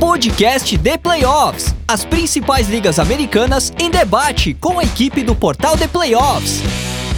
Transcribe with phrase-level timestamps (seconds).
[0.00, 1.74] podcast The Playoffs.
[1.86, 6.62] As principais ligas americanas em debate com a equipe do portal The Playoffs.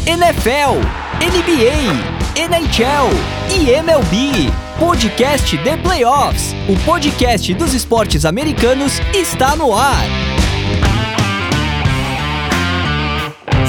[0.05, 0.81] NFL,
[1.23, 3.09] NBA, NHL
[3.55, 4.51] e MLB.
[4.81, 6.57] Podcast The Playoffs.
[6.69, 10.05] O podcast dos esportes americanos está no ar.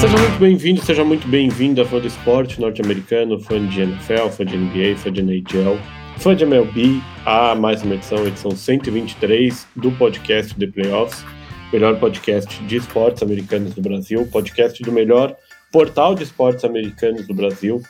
[0.00, 4.56] Seja muito bem-vindo, seja muito bem-vinda, fã do esporte norte-americano, fã de NFL, fã de
[4.56, 5.78] NBA, fã de NHL,
[6.18, 11.24] fã de MLB, a mais uma edição, edição 123 do podcast The Playoffs,
[11.72, 15.36] melhor podcast de esportes americanos do Brasil, podcast do melhor
[15.72, 17.82] portal de esportes americanos do Brasil,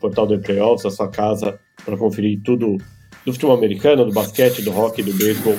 [0.00, 2.78] portal The Playoffs, a sua casa para conferir tudo
[3.24, 5.56] do futebol americano, do basquete, do hockey, do beisebol,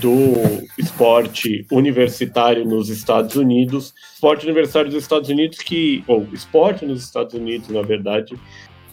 [0.00, 7.02] do esporte universitário nos Estados Unidos, esporte universitário dos Estados Unidos que, ou esporte nos
[7.02, 8.36] Estados Unidos, na verdade,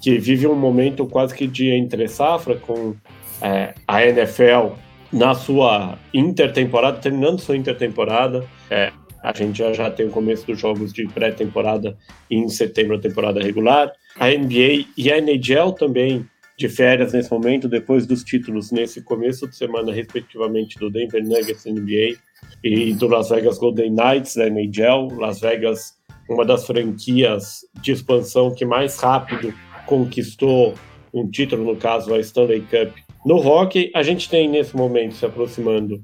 [0.04, 2.94] que vive um momento quase que de entre safra com
[3.42, 4.76] é, a NFL
[5.14, 8.46] na sua intertemporada, terminando sua intertemporada.
[8.70, 8.92] É,
[9.24, 11.98] a gente já, já tem o começo dos jogos de pré-temporada
[12.30, 13.94] em setembro, a temporada regular.
[14.20, 19.48] A NBA e a NHL também de férias nesse momento, depois dos títulos nesse começo
[19.48, 22.18] de semana, respectivamente, do Denver Nuggets NBA
[22.62, 25.18] e do Las Vegas Golden Knights da NHL.
[25.18, 25.94] Las Vegas,
[26.30, 29.54] uma das franquias de expansão que mais rápido
[29.86, 30.74] conquistou
[31.14, 32.96] um título, no caso a Stanley Cup
[33.26, 36.04] no hockey, a gente tem nesse momento se aproximando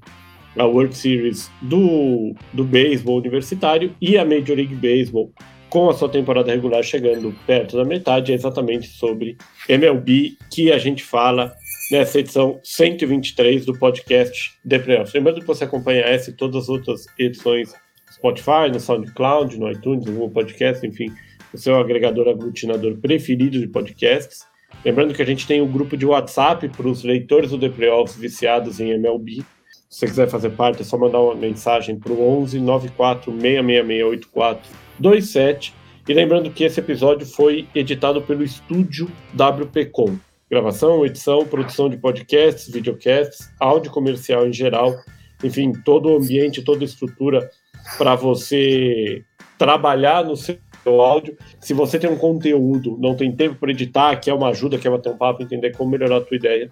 [0.58, 5.32] a World Series do, do beisebol universitário e a Major League Baseball
[5.70, 10.80] com a sua temporada regular chegando perto da metade, é exatamente sobre MLB que a
[10.80, 11.54] gente fala
[11.92, 15.14] nessa edição 123 do podcast The Playoffs.
[15.14, 17.74] Lembrando que você acompanha essa e todas as outras edições
[18.12, 21.14] Spotify, no SoundCloud, no iTunes, no Google Podcast, enfim,
[21.54, 24.48] o seu agregador aglutinador preferido de podcasts.
[24.84, 28.16] Lembrando que a gente tem um grupo de WhatsApp para os leitores do The Playoffs
[28.16, 29.44] viciados em MLB.
[29.90, 34.60] Se você quiser fazer parte, é só mandar uma mensagem para o 11 94 666
[35.00, 35.74] 27.
[36.08, 40.18] E lembrando que esse episódio foi editado pelo estúdio WPcom.
[40.50, 44.96] Gravação, edição, produção de podcasts, videocasts, áudio comercial em geral,
[45.44, 47.50] enfim, todo o ambiente, toda a estrutura
[47.98, 49.24] para você
[49.58, 51.38] trabalhar no seu áudio.
[51.60, 55.12] Se você tem um conteúdo, não tem tempo para editar, quer uma ajuda, quer bater
[55.12, 56.70] um papo, entender como melhorar a tua ideia,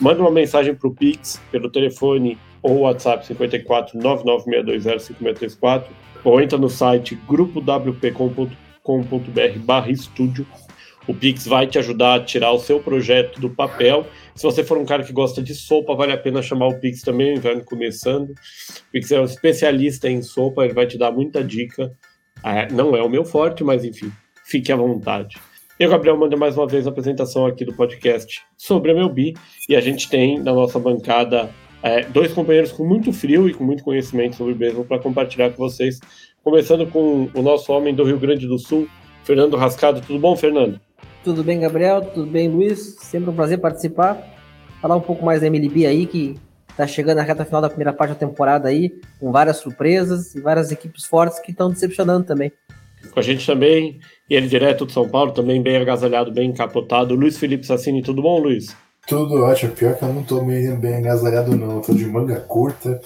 [0.00, 6.58] manda uma mensagem para o Pix pelo telefone ou WhatsApp 54 99620 5634 ou entra
[6.58, 10.46] no site grupowp.com.br barra estúdio.
[11.06, 14.06] O Pix vai te ajudar a tirar o seu projeto do papel.
[14.34, 17.02] Se você for um cara que gosta de sopa, vale a pena chamar o Pix
[17.02, 18.30] também, inverno começando.
[18.30, 21.90] O Pix é um especialista em sopa, ele vai te dar muita dica
[22.44, 24.10] é, não é o meu forte, mas enfim,
[24.44, 25.38] fique à vontade.
[25.78, 29.34] Eu, Gabriel, mando mais uma vez a apresentação aqui do podcast sobre a MLB
[29.68, 31.50] e a gente tem na nossa bancada
[31.82, 35.56] é, dois companheiros com muito frio e com muito conhecimento sobre beisebol para compartilhar com
[35.56, 35.98] vocês.
[36.44, 38.86] Começando com o nosso homem do Rio Grande do Sul,
[39.24, 40.00] Fernando Rascado.
[40.02, 40.78] Tudo bom, Fernando?
[41.24, 42.02] Tudo bem, Gabriel?
[42.02, 42.96] Tudo bem, Luiz?
[42.98, 44.22] Sempre um prazer participar.
[44.80, 46.36] Falar um pouco mais da MLB aí, que
[46.76, 50.40] Tá chegando na reta final da primeira parte da temporada aí, com várias surpresas e
[50.40, 52.52] várias equipes fortes que estão decepcionando também.
[53.12, 53.98] Com a gente também,
[54.28, 57.14] e ele direto de São Paulo, também bem agasalhado, bem encapotado.
[57.14, 58.76] Luiz Felipe Sassini, tudo bom, Luiz?
[59.06, 59.72] Tudo ótimo.
[59.72, 61.76] Pior que eu não tô meio bem agasalhado, não.
[61.76, 63.00] Eu tô de manga curta,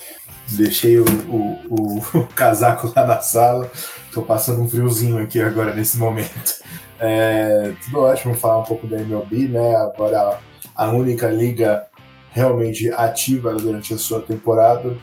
[0.48, 3.70] deixei o, o, o, o casaco lá na sala.
[4.12, 6.62] Tô passando um friozinho aqui agora nesse momento.
[7.00, 9.76] É, tudo ótimo falar um pouco da MLB, né?
[9.76, 10.38] Agora
[10.74, 11.86] a única liga
[12.34, 14.96] realmente ativa durante a sua temporada.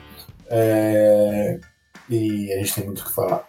[0.49, 1.57] É,
[2.09, 3.47] e a gente tem muito o que falar.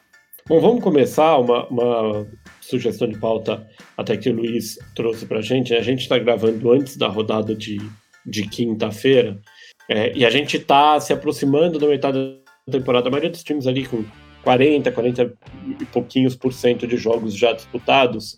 [0.49, 2.27] Bom, vamos começar uma, uma
[2.61, 3.67] sugestão de pauta
[3.97, 5.75] até que o Luiz trouxe para a gente.
[5.75, 7.79] A gente está gravando antes da rodada de,
[8.25, 9.41] de quinta-feira
[9.89, 12.19] é, e a gente está se aproximando da metade
[12.67, 13.09] da temporada.
[13.09, 14.05] A maioria dos times ali com
[14.45, 15.35] 40, 40
[15.81, 18.37] e pouquinhos por cento de jogos já disputados.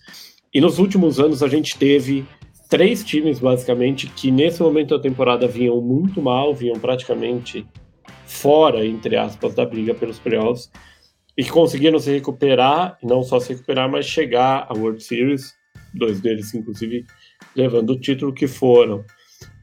[0.55, 2.25] E nos últimos anos a gente teve
[2.75, 7.65] três times, basicamente, que nesse momento da temporada vinham muito mal, vinham praticamente
[8.27, 10.73] fora, entre aspas, da briga pelos playoffs,
[11.39, 15.55] e conseguiram se recuperar, não só se recuperar, mas chegar à World Series,
[15.95, 17.07] dois deles, inclusive,
[17.55, 19.05] levando o título que foram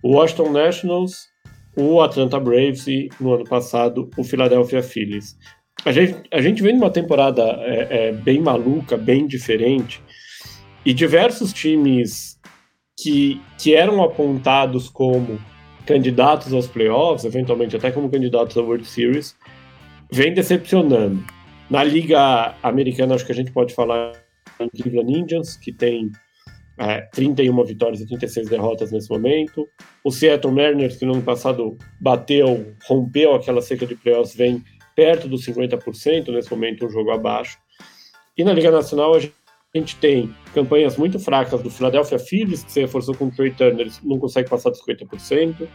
[0.02, 1.28] o Washington Nationals,
[1.75, 5.38] o Atlanta Braves e, no ano passado, o Philadelphia Phillies.
[5.84, 10.02] A gente, a gente vem numa temporada é, é, bem maluca, bem diferente,
[10.86, 12.40] e diversos times
[13.01, 15.39] que, que eram apontados como
[15.86, 19.36] candidatos aos playoffs, eventualmente até como candidatos à World Series,
[20.12, 21.24] vem decepcionando.
[21.69, 24.13] Na Liga Americana, acho que a gente pode falar
[24.59, 26.12] em Cleveland Indians, que tem
[26.77, 29.68] é, 31 vitórias e 36 derrotas nesse momento.
[30.04, 34.63] O Seattle Mariners, que no ano passado bateu, rompeu aquela seca de playoffs, vem
[34.95, 37.57] perto dos 50%, nesse momento um jogo abaixo.
[38.38, 39.33] E na Liga Nacional a gente
[40.00, 44.19] tem campanhas muito fracas do Philadelphia Phillies, que se reforçou com o Trey Turner, não
[44.19, 45.68] consegue passar dos 50%.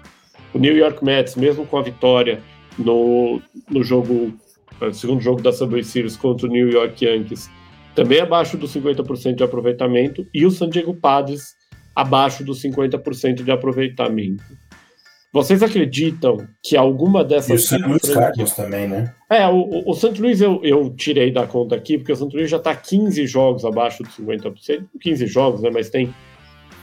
[0.52, 2.42] O New York Mets, mesmo com a vitória
[2.78, 3.40] no,
[3.70, 4.34] no jogo,
[4.80, 7.48] no segundo jogo da Subway Series contra o New York Yankees,
[7.94, 10.26] também abaixo dos 50% de aproveitamento.
[10.34, 11.54] E o San Diego Padres,
[11.94, 14.44] abaixo dos 50% de aproveitamento.
[15.36, 17.50] Vocês acreditam que alguma dessas.
[17.50, 17.86] E o St.
[17.86, 19.12] Louis Cardinals também, né?
[19.28, 20.18] É, o, o St.
[20.18, 22.34] Louis eu, eu tirei da conta aqui, porque o St.
[22.34, 24.86] Louis já está 15 jogos abaixo dos 50%.
[24.98, 25.68] 15 jogos, né?
[25.70, 26.14] Mas tem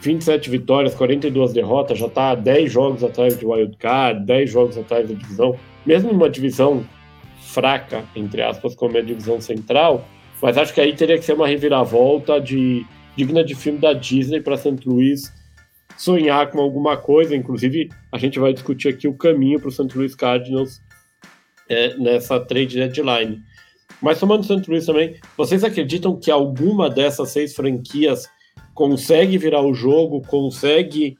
[0.03, 5.09] 27 vitórias, 42 derrotas, já está 10 jogos atrás de Wild Card, 10 jogos atrás
[5.09, 5.55] da divisão.
[5.83, 6.85] Mesmo numa divisão
[7.41, 10.07] fraca, entre aspas, como é a divisão central,
[10.39, 12.85] mas acho que aí teria que ser uma reviravolta de
[13.17, 14.77] digna de filme da Disney para St.
[14.85, 15.33] Louis
[16.03, 17.35] sonhar com alguma coisa.
[17.35, 19.95] Inclusive, a gente vai discutir aqui o caminho para o St.
[19.95, 20.81] Louis Cardinals
[21.69, 23.41] é, nessa trade deadline.
[24.01, 24.69] Mas somando o St.
[24.69, 28.29] Louis também, vocês acreditam que alguma dessas seis franquias
[28.73, 31.17] consegue virar o jogo, consegue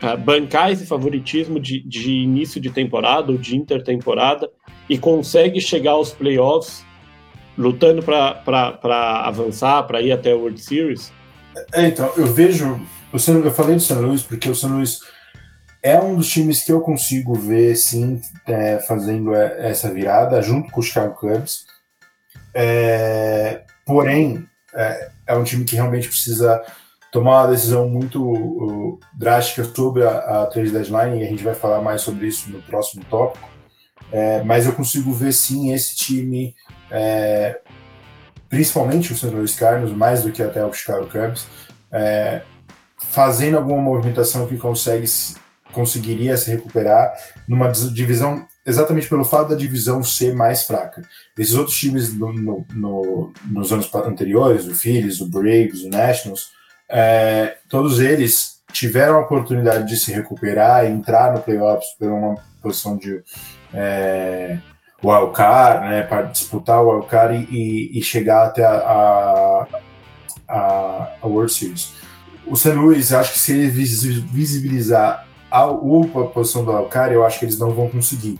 [0.00, 4.48] uh, bancar esse favoritismo de, de início de temporada ou de intertemporada
[4.88, 6.84] e consegue chegar aos playoffs
[7.58, 11.12] lutando para avançar, para ir até a World Series?
[11.72, 12.80] É, então, eu vejo
[13.14, 15.00] eu falei do São Luís porque o São Luís
[15.82, 20.80] é um dos times que eu consigo ver, sim, é, fazendo essa virada, junto com
[20.80, 21.66] os Chicago Cubs.
[22.54, 26.62] É, porém, é, é, um time que realmente precisa
[27.12, 31.54] tomar uma decisão muito uh, drástica sobre a, a trade deadline, e a gente vai
[31.54, 33.48] falar mais sobre isso no próximo tópico.
[34.10, 36.54] É, mas eu consigo ver, sim, esse time,
[36.90, 37.60] é,
[38.48, 39.26] principalmente o St.
[39.26, 41.46] Louis Cardinals, mais do que até o Chicago Cubs,
[41.92, 42.42] é,
[43.10, 45.06] fazendo alguma movimentação que consegue
[45.74, 47.12] conseguiria se recuperar
[47.48, 51.02] numa divisão exatamente pelo fato da divisão ser mais fraca.
[51.38, 56.50] Esses outros times no, no, no, nos anos anteriores, o Phillies, o Braves, o Nationals,
[56.88, 62.96] é, todos eles tiveram a oportunidade de se recuperar entrar no playoffs por uma posição
[62.96, 63.22] de
[63.72, 64.58] é,
[65.02, 69.66] wildcard, né, para disputar o wildcard e, e chegar até a,
[70.48, 71.92] a, a World Series
[72.46, 72.72] o St.
[72.72, 77.58] Louis, acho que se ele visibilizar a, a posição do Alcar, eu acho que eles
[77.58, 78.38] não vão conseguir.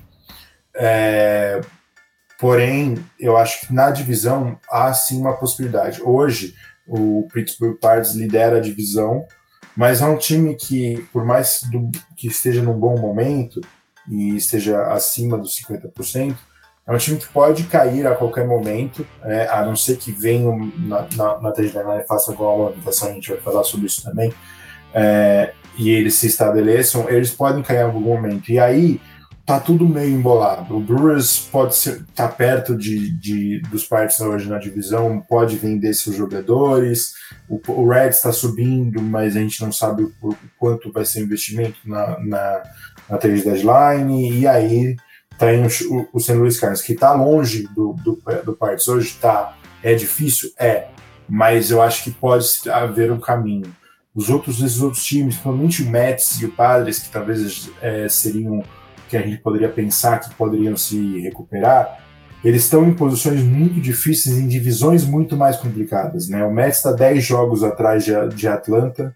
[0.77, 1.61] É,
[2.39, 6.03] porém, eu acho que na divisão há sim uma possibilidade.
[6.03, 6.55] Hoje,
[6.87, 9.27] o Pittsburgh Pirates lidera a divisão,
[9.77, 13.61] mas é um time que, por mais do, que esteja num bom momento
[14.09, 16.37] e esteja acima dos 50%,
[16.86, 20.70] é um time que pode cair a qualquer momento, é, a não ser que venham
[20.76, 21.06] na,
[21.40, 24.32] na, deadline e faça alguma movimentação, a gente vai falar sobre isso também,
[24.92, 28.50] é, e eles se estabeleçam, eles podem cair em algum momento.
[28.50, 29.00] E aí
[29.46, 30.76] tá tudo meio embolado.
[30.76, 35.92] O Brewers pode estar tá perto de, de, dos Pirates hoje na divisão, pode vender
[35.94, 37.14] seus jogadores,
[37.48, 41.25] o, o está subindo, mas a gente não sabe o, o quanto vai ser o
[41.25, 42.62] investimento na, na,
[43.08, 44.96] na trade deadline, e aí
[45.38, 46.32] tem o, o St.
[46.34, 50.50] Louis Cardinals, que está longe do, do, do Pirates hoje, tá, é difícil?
[50.58, 50.88] É,
[51.28, 53.75] mas eu acho que pode haver um caminho.
[54.14, 58.62] Os outros, esses outros times, principalmente o Mets e o Padres, que talvez é, seriam
[59.08, 62.00] que a gente poderia pensar que poderiam se recuperar,
[62.44, 66.29] eles estão em posições muito difíceis, em divisões muito mais complicadas.
[66.29, 66.44] Né?
[66.44, 69.14] O Mets está 10 jogos atrás de, de Atlanta,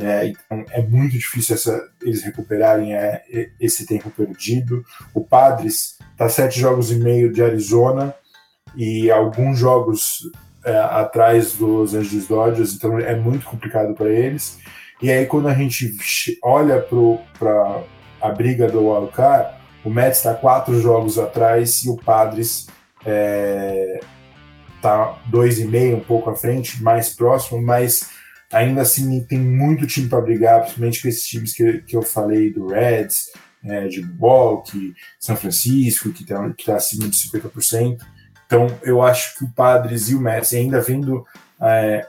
[0.00, 3.22] é, então é muito difícil essa, eles recuperarem é,
[3.60, 4.82] esse tempo perdido.
[5.12, 8.14] O Padres está sete jogos e meio de Arizona
[8.74, 10.22] e alguns jogos
[10.64, 14.58] é, atrás dos Angeles Dodgers, então é muito complicado para eles.
[15.02, 15.94] E aí quando a gente
[16.42, 16.80] olha
[17.38, 17.82] para
[18.22, 19.54] a briga do Wildcard,
[19.84, 24.00] o Mets está quatro jogos atrás e o Padres está é,
[25.30, 28.19] dois e meio, um pouco à frente, mais próximo, mas
[28.52, 32.52] ainda assim tem muito time para brigar, principalmente com esses times que, que eu falei
[32.52, 33.30] do Reds,
[33.64, 37.98] é, de Milwaukee, São Francisco, que está que tá acima de 50%.
[38.46, 41.24] Então eu acho que o Padres e o Mets, ainda vendo
[41.60, 42.06] é,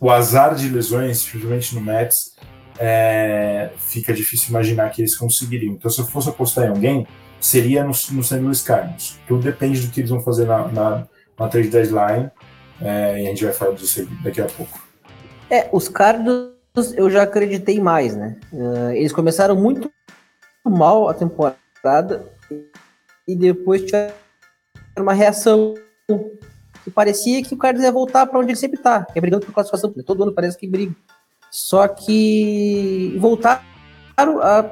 [0.00, 2.36] o azar de lesões, principalmente no Mets,
[2.78, 5.74] é, fica difícil imaginar que eles conseguiriam.
[5.74, 7.06] Então se eu fosse apostar em alguém,
[7.40, 8.36] seria no, no St.
[8.36, 9.18] Louis Cardinals.
[9.26, 12.30] Tudo depende do que eles vão fazer na, na, na trade deadline,
[12.80, 14.89] é, e a gente vai falar disso daqui a pouco.
[15.50, 16.54] É, os Cardinals
[16.96, 18.36] eu já acreditei mais, né?
[18.52, 19.90] Uh, eles começaram muito
[20.64, 22.24] mal a temporada
[23.26, 24.14] e depois tiveram
[24.98, 25.74] uma reação
[26.84, 29.44] que parecia que o Cardinals ia voltar para onde ele sempre está, que é brigando
[29.44, 29.92] por classificação.
[30.04, 30.94] Todo ano parece que briga.
[31.50, 33.60] Só que voltaram
[34.40, 34.70] a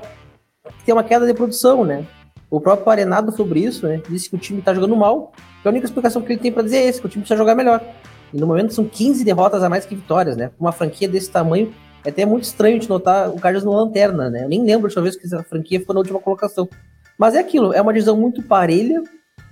[0.84, 2.06] ter uma queda de produção, né?
[2.50, 4.00] O próprio Arenado sobre isso, né?
[4.08, 5.32] Disse que o time tá jogando mal.
[5.64, 7.54] A única explicação que ele tem para dizer é esse, que o time precisa jogar
[7.54, 7.82] melhor.
[8.32, 10.50] E no momento são 15 derrotas a mais que vitórias, né?
[10.58, 11.72] Uma franquia desse tamanho,
[12.04, 14.44] é até muito estranho de notar o Cardinals na lanterna, né?
[14.44, 16.68] Eu nem lembro de uma vez que essa franquia ficou na última colocação.
[17.18, 19.02] Mas é aquilo, é uma divisão muito parelha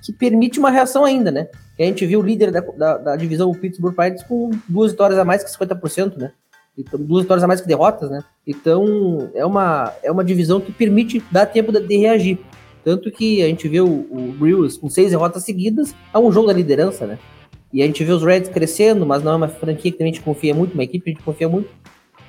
[0.03, 1.49] que permite uma reação ainda, né?
[1.79, 4.93] E a gente viu o líder da, da, da divisão, o Pittsburgh Pirates, com duas
[4.93, 6.33] vitórias a mais que 50%, né?
[6.79, 8.23] Então, duas vitórias a mais que derrotas, né?
[8.47, 12.39] Então, é uma, é uma divisão que permite dar tempo de, de reagir.
[12.85, 16.47] Tanto que a gente vê o, o Brewers com seis derrotas seguidas, é um jogo
[16.47, 17.19] da liderança, né?
[17.77, 20.23] E a gente vê os Reds crescendo, mas não é uma franquia que a gente
[20.23, 21.69] confia muito, uma equipe que a gente confia muito.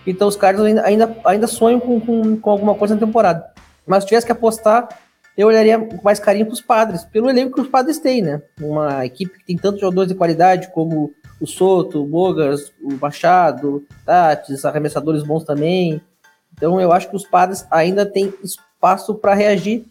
[0.05, 3.49] Então os Cardinals ainda, ainda, ainda sonham com, com, com alguma coisa na temporada.
[3.85, 4.89] Mas se tivesse que apostar,
[5.37, 8.41] eu olharia com mais carinho para os padres, pelo elenco que os padres têm, né?
[8.59, 13.85] Uma equipe que tem tantos jogadores de qualidade como o Soto, o Bogas, o Machado,
[14.05, 16.01] Tatis, arremessadores bons também.
[16.51, 19.85] Então eu acho que os padres ainda têm espaço para reagir.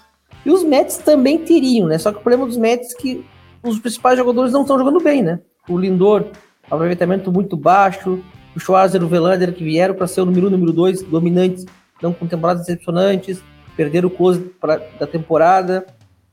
[0.44, 1.96] E os Mets também teriam, né?
[1.96, 3.24] Só que o problema dos Mets é que
[3.68, 5.40] os principais jogadores não estão jogando bem, né?
[5.68, 6.26] O Lindor,
[6.64, 8.22] aproveitamento muito baixo,
[8.54, 11.66] o Schwarzer, o Velander, que vieram para ser o número 1, número 2, dominantes,
[12.02, 13.42] não com temporadas decepcionantes,
[13.76, 14.50] perderam o close
[14.98, 15.86] da temporada,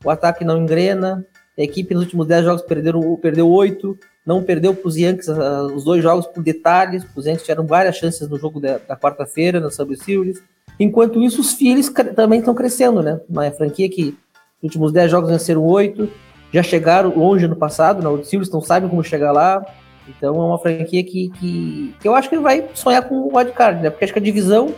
[0.03, 1.25] o ataque não engrena,
[1.57, 5.67] a equipe nos últimos 10 jogos perderam, perdeu 8, não perdeu para os Yankees uh,
[5.75, 9.59] os dois jogos por detalhes, os Yankees tiveram várias chances no jogo da, da quarta-feira,
[9.59, 10.41] na Subway Series.
[10.79, 13.19] Enquanto isso, os Phillies também estão crescendo, né?
[13.29, 14.17] Uma franquia que
[14.61, 16.09] nos últimos 10 jogos venceram 8,
[16.53, 19.65] já chegaram longe no passado, World Series, não sabem como chegar lá.
[20.07, 23.81] Então é uma franquia que, que, que eu acho que vai sonhar com o wildcard,
[23.81, 23.89] né?
[23.89, 24.73] Porque acho que a divisão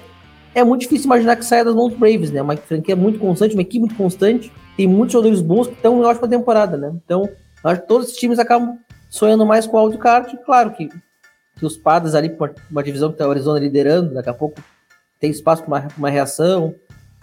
[0.53, 2.41] é muito difícil imaginar que saia das mãos Braves, né?
[2.41, 6.05] Uma franquia muito constante, uma equipe muito constante, tem muitos jogadores bons que estão em
[6.05, 6.93] ótima temporada, né?
[7.03, 7.27] Então,
[7.63, 8.77] acho que todos os times acabam
[9.09, 10.37] sonhando mais com o wildcard.
[10.45, 10.89] Claro que,
[11.57, 14.61] que os padres ali, uma, uma divisão que está o Arizona liderando, daqui a pouco
[15.19, 16.73] tem espaço para uma, uma, reação.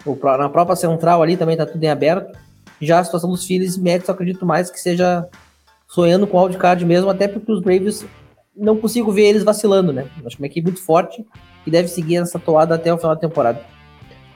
[0.05, 2.37] Ou pra, na própria central ali também está tudo em aberto.
[2.83, 5.27] Já a situação dos Phillies e Mets, eu acredito mais que seja
[5.87, 8.05] sonhando com o wildcard mesmo, até porque os Braves
[8.57, 10.09] não consigo ver eles vacilando, né?
[10.27, 11.25] Acho uma equipe muito forte
[11.65, 13.63] e deve seguir essa toada até o final da temporada.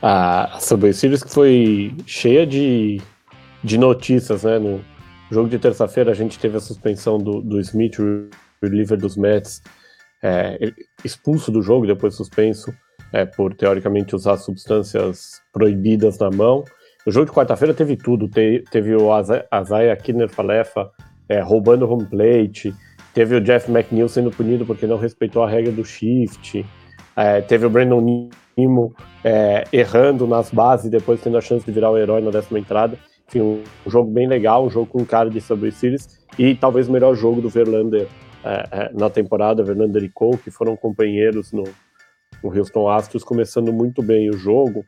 [0.01, 3.01] A Subway Series que foi cheia de,
[3.65, 4.59] de notícias, né?
[4.59, 4.81] No
[5.31, 8.29] jogo de terça-feira a gente teve a suspensão do, do Smith, o
[8.63, 9.61] reliever dos Mets,
[10.23, 10.73] é,
[11.05, 12.73] expulso do jogo, depois suspenso
[13.13, 16.65] é, por teoricamente usar substâncias proibidas na mão.
[17.07, 20.91] O jogo de quarta-feira teve tudo, Te, teve o Azaya Kinner Falefa
[21.29, 22.75] é, roubando home plate,
[23.15, 26.67] teve o Jeff McNeil sendo punido porque não respeitou a regra do shift,
[27.15, 31.93] é, teve o Brandon Nimo é, errando nas bases depois tendo a chance de virar
[31.93, 32.99] o herói na décima entrada.
[33.29, 36.89] Enfim, um, um jogo bem legal, um jogo com cara de Subway Series e talvez
[36.89, 38.09] o melhor jogo do Verlander
[38.45, 41.63] é, é, na temporada, Verlander e Cole, que foram companheiros no,
[42.43, 44.85] no Houston Astros, começando muito bem o jogo.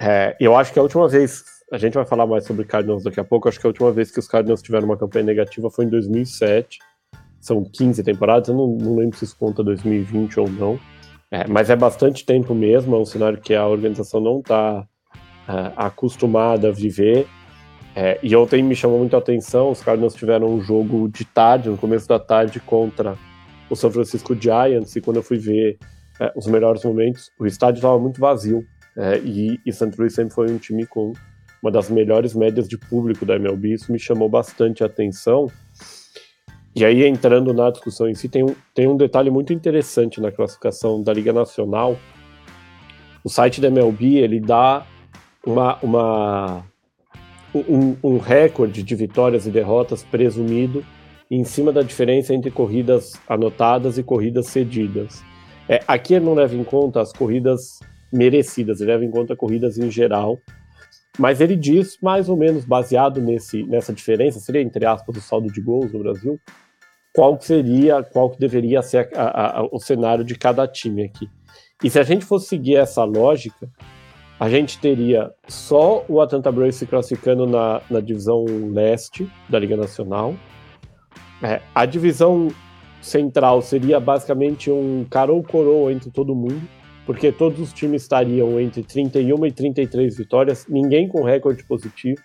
[0.00, 3.20] É, eu acho que a última vez, a gente vai falar mais sobre Cardinals daqui
[3.20, 5.84] a pouco, acho que a última vez que os Cardinals tiveram uma campanha negativa foi
[5.84, 6.78] em 2007,
[7.38, 10.80] são 15 temporadas, eu não, não lembro se isso conta 2020 ou não,
[11.30, 14.86] é, mas é bastante tempo mesmo, é um cenário que a organização não está
[15.46, 17.26] é, acostumada a viver.
[17.94, 21.68] É, e ontem me chamou muito a atenção, os Cardinals tiveram um jogo de tarde,
[21.68, 23.16] no começo da tarde, contra
[23.68, 25.76] o São Francisco Giants, e quando eu fui ver
[26.20, 28.64] é, os melhores momentos, o estádio estava muito vazio,
[29.00, 29.92] é, e, e St.
[29.98, 31.12] Louis sempre foi um time com
[31.62, 35.50] uma das melhores médias de público da MLB, isso me chamou bastante a atenção,
[36.74, 40.30] e aí, entrando na discussão em si, tem um, tem um detalhe muito interessante na
[40.30, 41.98] classificação da Liga Nacional.
[43.24, 44.86] O site da MLB, ele dá
[45.44, 46.64] uma, uma,
[47.52, 50.84] um, um recorde de vitórias e derrotas presumido
[51.28, 55.24] em cima da diferença entre corridas anotadas e corridas cedidas.
[55.68, 57.80] É, aqui ele não leva em conta as corridas
[58.12, 60.38] merecidas, ele leva em conta corridas em geral,
[61.18, 65.52] mas ele diz, mais ou menos baseado nesse, nessa diferença, seria entre aspas o saldo
[65.52, 66.40] de gols no Brasil,
[67.14, 71.28] qual seria, qual que deveria ser a, a, a, o cenário de cada time aqui.
[71.82, 73.68] E se a gente fosse seguir essa lógica,
[74.38, 79.76] a gente teria só o Atlanta Braves se classificando na, na divisão leste da Liga
[79.76, 80.34] Nacional.
[81.42, 82.48] É, a divisão
[83.02, 86.79] central seria basicamente um cara ou coroa entre todo mundo
[87.10, 92.22] porque todos os times estariam entre 31 e 33 vitórias, ninguém com recorde positivo.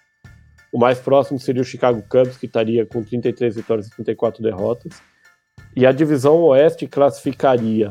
[0.72, 5.02] O mais próximo seria o Chicago Cubs, que estaria com 33 vitórias e 34 derrotas.
[5.76, 7.90] E a divisão oeste classificaria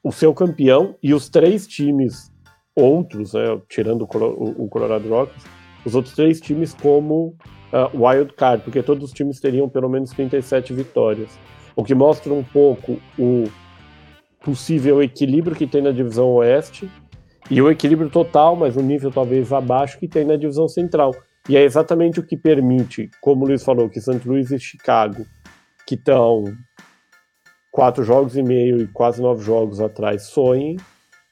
[0.00, 2.32] o seu campeão e os três times
[2.76, 5.42] outros, né, tirando o Colorado Rockies,
[5.84, 7.34] os outros três times como
[7.72, 11.36] uh, wild card, porque todos os times teriam pelo menos 37 vitórias.
[11.74, 13.48] O que mostra um pouco o
[14.42, 16.90] possível equilíbrio que tem na divisão oeste
[17.50, 21.14] e o equilíbrio total, mas um nível talvez abaixo que tem na divisão central.
[21.48, 24.20] E é exatamente o que permite, como o Luiz falou, que St.
[24.26, 25.24] Louis e Chicago,
[25.86, 26.44] que estão
[27.70, 30.76] quatro jogos e meio e quase nove jogos atrás, sonhem,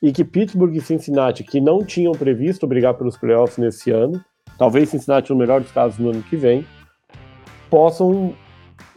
[0.01, 4.23] e que Pittsburgh e Cincinnati, que não tinham previsto brigar pelos playoffs nesse ano,
[4.59, 6.65] talvez Cincinnati no melhor dos casos no ano que vem,
[7.69, 8.35] possam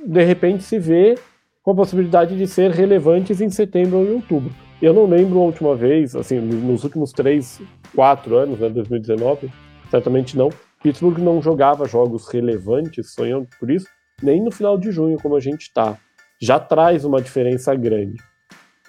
[0.05, 1.19] de repente se ver
[1.67, 4.55] com a possibilidade de ser relevantes em setembro ou em outubro.
[4.81, 7.61] Eu não lembro a última vez, assim, nos últimos três,
[7.93, 9.51] quatro anos, né, 2019,
[9.91, 10.47] certamente não,
[10.81, 13.85] Pittsburgh não jogava jogos relevantes, sonhando por isso,
[14.23, 15.97] nem no final de junho, como a gente está.
[16.41, 18.15] Já traz uma diferença grande.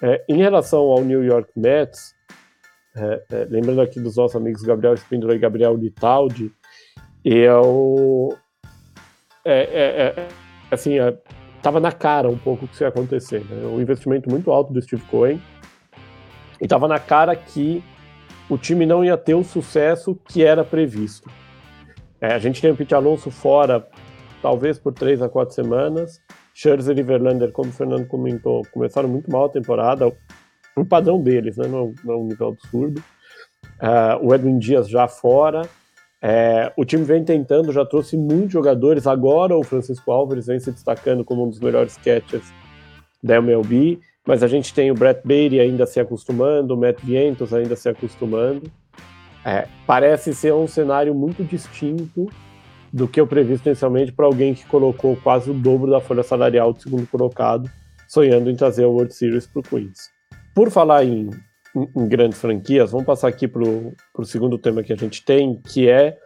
[0.01, 2.15] É, em relação ao New York Mets,
[2.95, 6.49] é, é, lembrando aqui dos nossos amigos Gabriel Spindler e Gabriel Litaldi,
[7.25, 8.37] eu.
[9.43, 10.27] É, é, é
[10.71, 10.97] assim,
[11.59, 13.45] estava na cara um pouco o que ia acontecer.
[13.45, 13.67] Né?
[13.67, 15.41] Um investimento muito alto do Steve Cohen.
[16.59, 17.83] E estava na cara que
[18.49, 21.29] o time não ia ter o sucesso que era previsto.
[22.19, 23.87] É, a gente tem o Pete Alonso fora,
[24.41, 26.19] talvez por três a quatro semanas.
[26.53, 30.11] Scherzer e Verlander, como o Fernando comentou, começaram muito mal a temporada,
[30.75, 31.67] o padrão deles, né?
[31.67, 33.01] não, é um nível absurdo.
[33.81, 35.61] Uh, o Edwin Dias já fora.
[36.21, 39.07] É, o time vem tentando, já trouxe muitos jogadores.
[39.07, 42.51] Agora o Francisco Álvares vem se destacando como um dos melhores catchers
[43.23, 43.99] da MLB.
[44.27, 47.89] Mas a gente tem o Brett Beatty ainda se acostumando, o Matt Vientos ainda se
[47.89, 48.69] acostumando.
[49.45, 52.29] É, parece ser um cenário muito distinto
[52.91, 56.73] do que o previsto inicialmente para alguém que colocou quase o dobro da folha salarial
[56.73, 57.69] do segundo colocado,
[58.07, 60.09] sonhando em trazer o World Series para o Queens.
[60.53, 61.29] Por falar em
[61.75, 65.89] em grandes franquias, vamos passar aqui para o segundo tema que a gente tem, que
[65.89, 66.17] é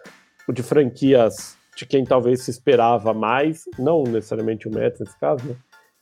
[0.47, 5.45] o de franquias de quem talvez se esperava mais, não necessariamente o Mets nesse caso,
[5.45, 5.55] né?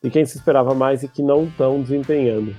[0.04, 2.56] De quem se esperava mais e que não estão desempenhando.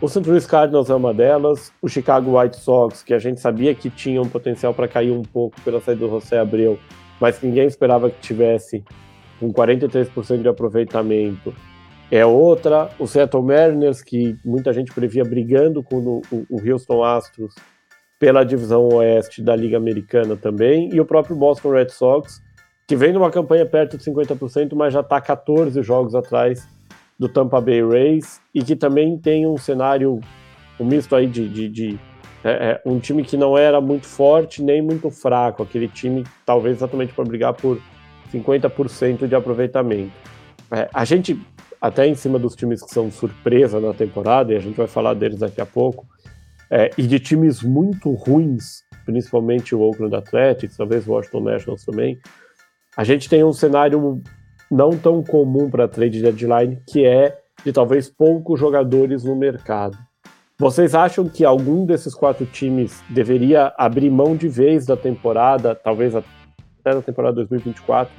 [0.00, 0.26] O St.
[0.26, 4.20] Louis Cardinals é uma delas, o Chicago White Sox, que a gente sabia que tinha
[4.20, 6.78] um potencial para cair um pouco pela saída do José Abreu,
[7.20, 8.84] mas ninguém esperava que tivesse
[9.40, 11.54] um 43% de aproveitamento
[12.10, 12.90] é outra.
[12.98, 17.54] O Seattle Mariners, que muita gente previa brigando com o, o, Houston Astros
[18.18, 22.42] pela divisão oeste da Liga Americana também, e o próprio Boston Red Sox,
[22.86, 26.66] que vem numa campanha perto de 50%, mas já está 14 jogos atrás
[27.16, 30.20] do Tampa Bay Rays, e que também tem um cenário,
[30.80, 32.00] um misto aí de, de, de
[32.42, 36.78] é, é, um time que não era muito forte nem muito fraco, aquele time talvez
[36.78, 37.80] exatamente para brigar por
[38.32, 40.12] 50% de aproveitamento.
[40.70, 41.40] É, a gente
[41.80, 45.14] até em cima dos times que são surpresa na temporada, e a gente vai falar
[45.14, 46.06] deles daqui a pouco,
[46.70, 52.18] é, e de times muito ruins, principalmente o Oakland Athletics, talvez o Washington Nationals também,
[52.96, 54.20] a gente tem um cenário
[54.70, 59.96] não tão comum para trade deadline, que é de talvez poucos jogadores no mercado.
[60.58, 66.16] Vocês acham que algum desses quatro times deveria abrir mão de vez da temporada, talvez
[66.16, 66.26] até
[66.84, 68.12] da temporada 2024,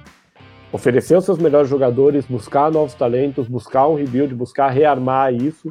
[0.71, 5.69] oferecer os seus melhores jogadores, buscar novos talentos, buscar um rebuild, buscar rearmar isso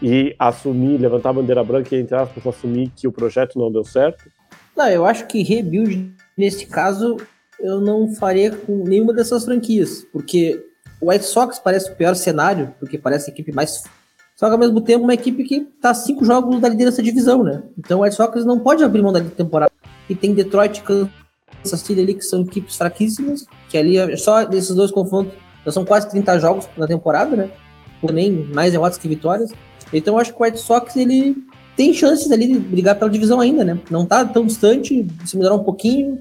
[0.00, 3.84] e assumir, levantar a bandeira branca e, entre aspas, assumir que o projeto não deu
[3.84, 4.30] certo?
[4.76, 7.16] Não, eu acho que rebuild, nesse caso,
[7.60, 10.64] eu não faria com nenhuma dessas franquias, porque
[11.00, 13.82] o White Sox parece o pior cenário, porque parece a equipe mais.
[14.36, 17.42] Só que ao mesmo tempo, uma equipe que está cinco jogos da liderança da divisão,
[17.42, 17.62] né?
[17.76, 19.72] Então o White Sox não pode abrir mão da temporada.
[20.08, 24.90] E tem Detroit, Kansas City ali, que são equipes fraquíssimas, que ali só desses dois
[24.90, 25.32] confrontos,
[25.64, 27.50] já são quase 30 jogos na temporada, né?
[28.04, 29.50] Também mais derrotas que vitórias.
[29.92, 31.36] Então eu acho que o White Sox ele
[31.76, 33.78] tem chances ali de brigar pela divisão ainda, né?
[33.90, 36.18] Não tá tão distante, se melhorar um pouquinho,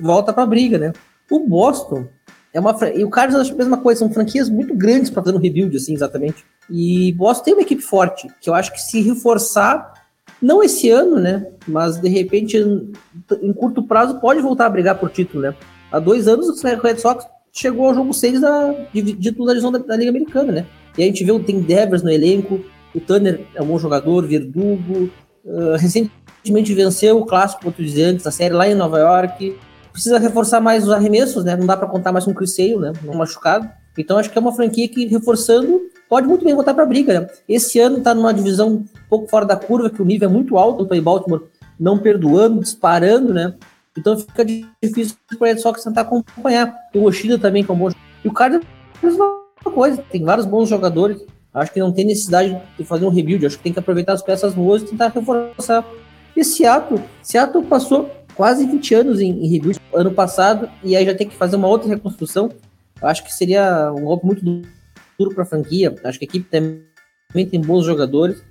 [0.00, 0.92] volta pra briga, né?
[1.30, 2.06] O Boston
[2.52, 5.36] é uma e o Carlos acho a mesma coisa, são franquias muito grandes para fazer
[5.36, 6.44] um rebuild assim, exatamente.
[6.70, 9.92] E Boston tem uma equipe forte, que eu acho que se reforçar
[10.40, 11.46] não esse ano, né?
[11.66, 15.54] Mas de repente, em curto prazo, pode voltar a brigar por título, né?
[15.90, 19.78] Há dois anos o Red Sox chegou ao jogo 6 da, de da divisão da,
[19.78, 20.66] da, Liga Americana, né?
[20.96, 22.60] E a gente vê, tem Devers no elenco,
[22.94, 25.10] o Tanner é um bom jogador, Verdugo,
[25.44, 29.56] uh, recentemente venceu o clássico contra os antes, a série lá em Nova York.
[29.92, 31.56] Precisa reforçar mais os arremessos, né?
[31.56, 32.92] Não dá para contar mais com o Chris Sale, né?
[33.02, 33.68] Não machucado.
[33.96, 37.20] Então acho que é uma franquia que reforçando pode muito bem voltar para a briga.
[37.20, 37.26] Né?
[37.48, 40.56] Esse ano está numa divisão um pouco fora da curva, que o nível é muito
[40.56, 41.44] alto para Baltimore,
[41.78, 43.54] não perdoando, disparando, né?
[43.96, 46.74] Então fica difícil para ele só que tentar acompanhar.
[46.94, 47.90] O Oshida também, que é um bom
[48.24, 51.24] E o cara é a mesma coisa, tem vários bons jogadores.
[51.52, 54.22] Acho que não tem necessidade de fazer um rebuild, acho que tem que aproveitar as
[54.22, 55.86] peças boas e tentar reforçar.
[56.36, 61.14] E Seattle, Seattle passou quase 20 anos em, em rebuild ano passado, e aí já
[61.14, 62.50] tem que fazer uma outra reconstrução.
[63.00, 64.44] Acho que seria um golpe muito
[65.18, 65.94] duro para a franquia.
[66.04, 68.42] Acho que a equipe também tem bons jogadores.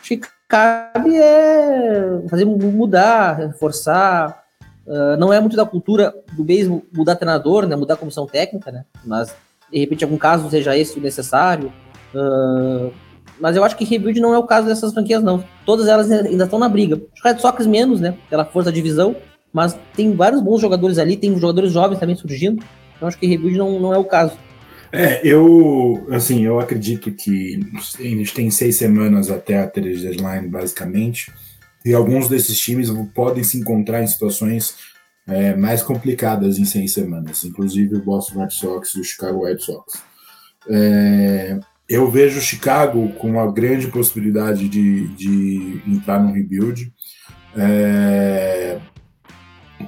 [0.00, 4.43] Acho que cabe é fazer mudar, reforçar.
[4.86, 7.76] Uh, não é muito da cultura do mesmo mudar treinador, né?
[7.76, 8.84] Mudar comissão técnica, né?
[9.04, 9.34] Mas
[9.72, 11.72] de repente, algum caso, seja esse o necessário.
[12.14, 12.92] Uh,
[13.40, 15.42] mas eu acho que rebuild não é o caso dessas franquias, não.
[15.66, 17.00] Todas elas ainda estão na briga.
[17.14, 18.16] Os Red Sox menos, né?
[18.30, 19.16] Pela força da divisão.
[19.52, 22.62] Mas tem vários bons jogadores ali, tem jogadores jovens também surgindo.
[22.96, 24.36] Então acho que rebuild não, não é o caso.
[24.92, 27.58] É, eu, assim, eu acredito que
[27.98, 31.32] a gente tem seis semanas até a trade deadline, basicamente,
[31.84, 34.76] e alguns desses times podem se encontrar em situações
[35.26, 39.64] é, mais complicadas em seis semanas, inclusive o Boston Red Sox e o Chicago White
[39.64, 40.02] Sox.
[40.68, 46.92] É, eu vejo o Chicago com uma grande possibilidade de, de entrar no rebuild.
[47.56, 48.78] É,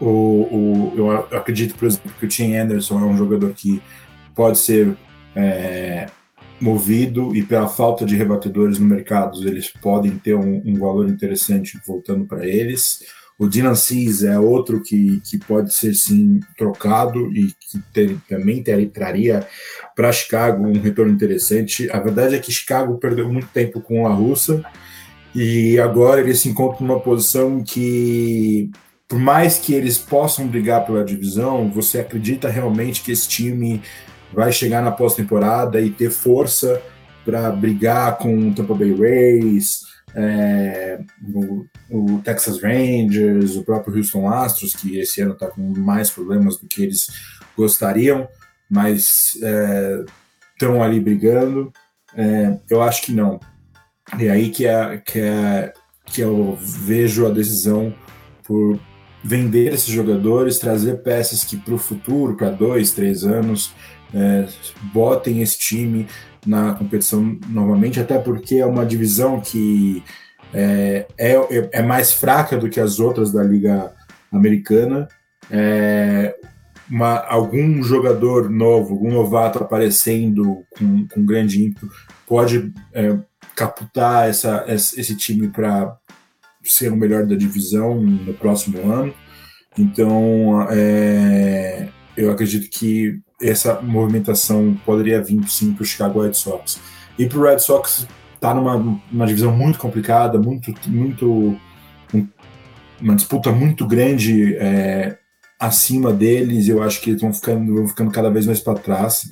[0.00, 3.82] o, o, eu acredito, por exemplo, que o Tim Anderson é um jogador que
[4.34, 4.96] pode ser
[5.34, 6.06] é,
[6.60, 11.78] movido e pela falta de rebatedores no mercado, eles podem ter um, um valor interessante
[11.86, 13.00] voltando para eles.
[13.38, 18.62] O Dylan Cease é outro que, que pode ser sim trocado e que ter, também
[18.62, 19.46] ter, traria
[19.94, 21.90] para Chicago um retorno interessante.
[21.90, 24.64] A verdade é que Chicago perdeu muito tempo com a Russa
[25.34, 28.70] e agora ele se encontra numa posição que,
[29.06, 33.82] por mais que eles possam brigar pela divisão, você acredita realmente que esse time
[34.36, 36.82] vai chegar na pós-temporada e ter força
[37.24, 39.80] para brigar com o Tampa Bay Rays,
[40.14, 41.00] é,
[41.34, 46.58] o, o, Texas Rangers, o próprio Houston Astros, que esse ano está com mais problemas
[46.58, 47.06] do que eles
[47.56, 48.28] gostariam,
[48.70, 49.34] mas
[50.52, 51.72] estão é, ali brigando.
[52.14, 53.40] É, eu acho que não.
[54.18, 55.72] E aí que, é, que, é,
[56.04, 57.94] que eu vejo a decisão
[58.44, 58.78] por
[59.22, 63.72] vender esses jogadores, trazer peças que para o futuro, para dois, três anos,
[64.14, 64.46] é,
[64.92, 66.06] botem esse time
[66.46, 70.02] na competição novamente, até porque é uma divisão que
[70.54, 71.34] é, é,
[71.72, 73.92] é mais fraca do que as outras da Liga
[74.32, 75.08] Americana.
[75.50, 76.34] É,
[76.88, 81.90] uma, algum jogador novo, algum novato aparecendo com, com grande ímpeto
[82.26, 83.16] pode é,
[84.28, 85.96] essa, esse time para
[86.72, 89.14] ser o melhor da divisão no próximo ano.
[89.78, 96.80] Então, é, eu acredito que essa movimentação poderia vir sim para o Chicago Red Sox.
[97.18, 101.58] E para o Red Sox está numa, numa divisão muito complicada, muito, muito
[103.00, 105.18] uma disputa muito grande é,
[105.58, 106.68] acima deles.
[106.68, 109.30] Eu acho que eles vão ficando, vão ficando cada vez mais para trás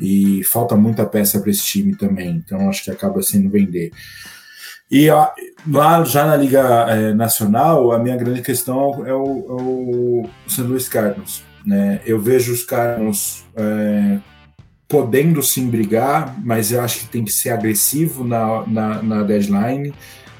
[0.00, 2.42] e falta muita peça para esse time também.
[2.44, 3.90] Então acho que acaba sendo vender.
[4.92, 5.30] E ó,
[5.66, 10.28] lá já na Liga é, Nacional, a minha grande questão é o,
[10.58, 10.60] é.
[10.60, 11.42] Louis Cardinals.
[11.64, 12.02] Né?
[12.04, 14.18] Eu vejo os Cardinals é,
[14.86, 19.94] podendo sim brigar, mas eu acho que tem que ser agressivo na, na, na, deadline,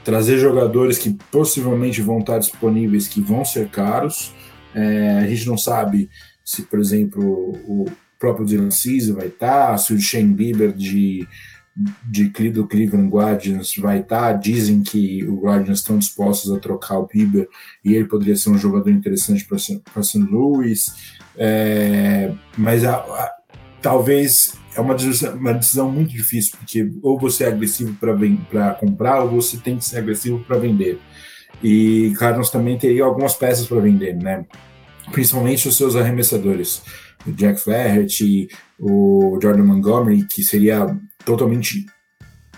[0.04, 4.34] trazer jogadores que possivelmente vão estar disponíveis, que vão ser caros.
[4.74, 6.10] É, a gente não sabe
[6.44, 7.24] se, por exemplo,
[7.66, 7.86] o
[8.18, 11.26] próprio Dylan Cease vai estar, se o Shane Bieber de
[12.04, 14.32] de do Cleveland Guardians vai estar.
[14.34, 17.48] Dizem que o Guardians estão dispostos a trocar o Bieber
[17.84, 20.18] e ele poderia ser um jogador interessante para St.
[20.18, 20.94] Louis.
[21.36, 23.32] É, mas a, a,
[23.80, 27.96] talvez é uma decisão, uma decisão muito difícil, porque ou você é agressivo
[28.50, 30.98] para comprar ou você tem que ser agressivo para vender.
[31.62, 34.44] E Cardinals também teria algumas peças para vender, né?
[35.10, 36.82] principalmente os seus arremessadores.
[37.26, 40.86] O Jack Flaherty, o Jordan Montgomery, que seria
[41.24, 41.86] totalmente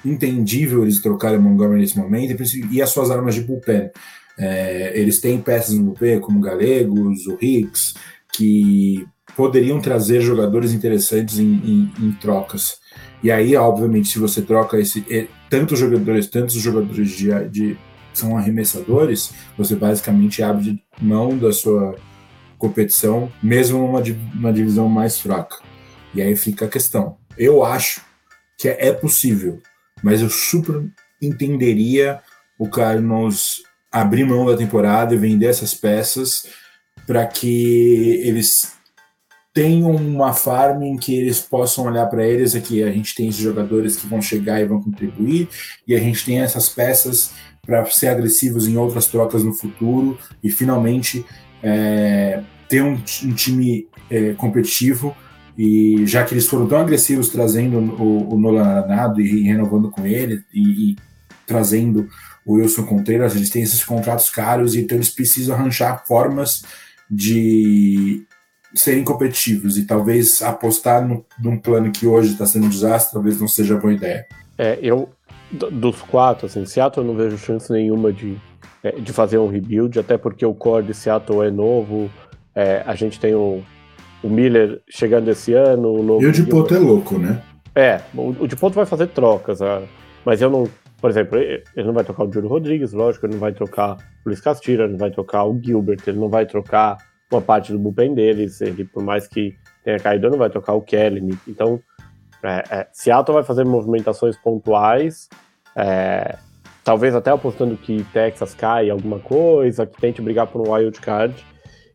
[0.05, 3.91] entendível eles trocarem Montgomery nesse momento, e as suas armas de bullpen.
[4.37, 7.95] É, eles têm peças no bullpen como Galegos, o Hicks,
[8.33, 12.79] que poderiam trazer jogadores interessantes em, em, em, trocas.
[13.23, 17.79] E aí, obviamente, se você troca esse, tantos jogadores, tantos jogadores de, de
[18.13, 21.97] são arremessadores, você basicamente abre mão da sua
[22.59, 24.01] competição, mesmo numa,
[24.35, 25.57] numa divisão mais fraca.
[26.15, 27.17] E aí fica a questão.
[27.37, 28.01] Eu acho
[28.59, 29.61] que é, possível,
[30.03, 30.85] mas eu super
[31.21, 32.21] entenderia
[32.59, 36.47] o Cardinals abrir mão da temporada e vender essas peças
[37.07, 38.73] para que eles
[39.53, 43.41] tenham uma farm em que eles possam olhar para eles aqui a gente tem esses
[43.41, 45.49] jogadores que vão chegar e vão contribuir
[45.87, 47.31] e a gente tem essas peças
[47.65, 51.25] para ser agressivos em outras trocas no futuro e finalmente
[51.63, 55.17] é, ter um, um time é, competitivo
[55.57, 58.87] e já que eles foram tão agressivos trazendo o, o Nolan
[59.19, 60.97] e renovando com ele e, e,
[61.47, 62.09] trazendo
[62.45, 66.65] o Wilson Contreras, eles têm esses contratos caros e então eles precisam arranjar formas
[67.09, 68.27] de
[68.75, 73.41] serem competitivos e talvez apostar no, num plano que hoje está sendo um desastre talvez
[73.41, 74.27] não seja boa ideia.
[74.59, 75.09] É, eu,
[75.53, 78.37] dos quatro, assim, Seattle eu não vejo chance nenhuma de,
[78.83, 82.11] é, de fazer um rebuild, até porque o core de Seattle é novo,
[82.55, 83.63] é, a gente tem o,
[84.25, 85.93] o Miller chegando esse ano.
[85.93, 87.43] O novo e o de Poto é louco, né?
[87.75, 89.61] É, o, o de Poto vai fazer trocas,
[90.25, 90.67] mas eu não,
[91.01, 93.99] por exemplo, ele não vai trocar o Júlio Rodrigues, lógico, ele não vai trocar o
[94.29, 96.97] Luiz Castilho, ele não vai trocar o Gilbert, ele não vai trocar
[97.31, 100.81] uma parte do bullpen deles, ele, por mais que tenha caído, não vai trocar o
[100.81, 101.37] Kelly.
[101.47, 101.81] Então,
[102.43, 105.29] é, é, Seattle vai fazer movimentações pontuais,
[105.77, 106.39] é,
[106.85, 111.35] talvez até apostando que Texas caia alguma coisa, que tente brigar por um wild card.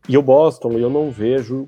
[0.08, 1.66] E o Boston, eu não vejo,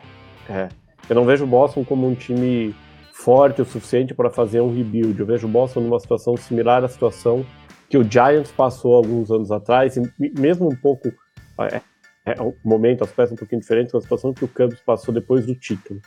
[0.49, 0.69] é,
[1.09, 2.75] eu não vejo o Boston como um time
[3.13, 5.19] forte o suficiente para fazer um rebuild.
[5.19, 7.45] Eu vejo o Boston numa situação similar à situação
[7.89, 10.03] que o Giants passou alguns anos atrás, e
[10.39, 11.13] mesmo um pouco
[11.61, 11.81] é,
[12.25, 15.45] é, o momento, as peças um pouquinho diferentes, a situação que o Cubs passou depois
[15.45, 16.01] do título.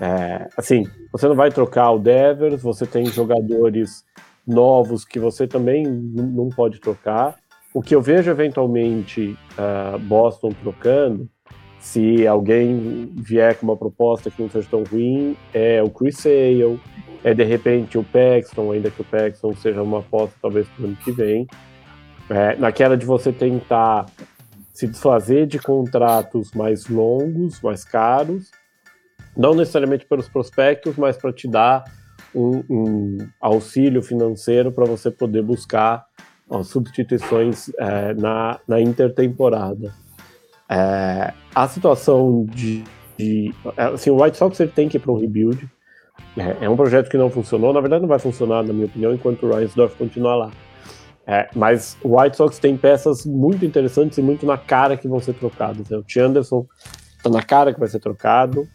[0.00, 4.04] É, assim, você não vai trocar o Devers, você tem jogadores
[4.46, 7.36] novos que você também não pode trocar.
[7.72, 11.28] O que eu vejo eventualmente uh, Boston trocando,
[11.86, 16.80] se alguém vier com uma proposta que não seja tão ruim, é o Chris Sale,
[17.22, 20.86] é de repente o Paxton, ainda que o Paxton seja uma aposta talvez para o
[20.88, 21.46] ano que vem.
[22.28, 24.06] É, naquela de você tentar
[24.74, 28.50] se desfazer de contratos mais longos, mais caros,
[29.36, 31.84] não necessariamente pelos prospectos, mas para te dar
[32.34, 36.04] um, um, auxílio financeiro para você poder buscar
[36.50, 39.94] ó, substituições é, na, na intertemporada.
[40.68, 42.84] É, a situação de,
[43.16, 45.68] de, assim, o White Sox ele tem que ir para um rebuild.
[46.36, 49.14] É, é, um projeto que não funcionou, na verdade não vai funcionar, na minha opinião,
[49.14, 50.50] enquanto o Reinsdorf continuar lá.
[51.26, 55.18] É, mas o White Sox tem peças muito interessantes e muito na cara que vão
[55.18, 55.88] ser trocadas.
[55.88, 55.96] Né?
[55.96, 56.20] O T.
[56.20, 56.66] Anderson
[57.16, 58.68] está na cara que vai ser trocado.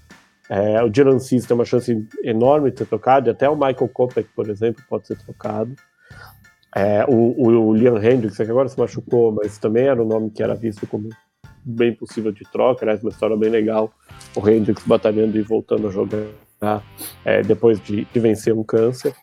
[0.49, 3.87] É, o Dylan Cease tem uma chance enorme de ser trocado, e até o Michael
[3.87, 5.73] Kopech, por exemplo, pode ser trocado.
[6.75, 10.43] É, o, o, Liam Hendricks, que agora se machucou, mas também era um nome que
[10.43, 11.07] era visto como
[11.63, 13.91] bem possível de troca, aliás, uma história bem legal.
[14.35, 16.83] O Hendricks batalhando e voltando a jogar
[17.25, 19.13] é, depois de, de, vencer um câncer.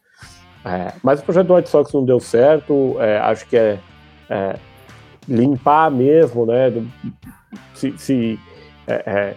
[0.64, 3.79] É, mas o projeto do White Sox não deu certo, é, acho que é,
[4.29, 4.59] é,
[5.29, 6.72] limpar mesmo, né?
[7.74, 8.38] Se, se
[8.87, 9.35] é,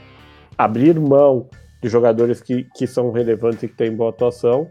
[0.57, 1.47] abrir mão
[1.81, 4.67] de jogadores que, que são relevantes e que têm boa atuação.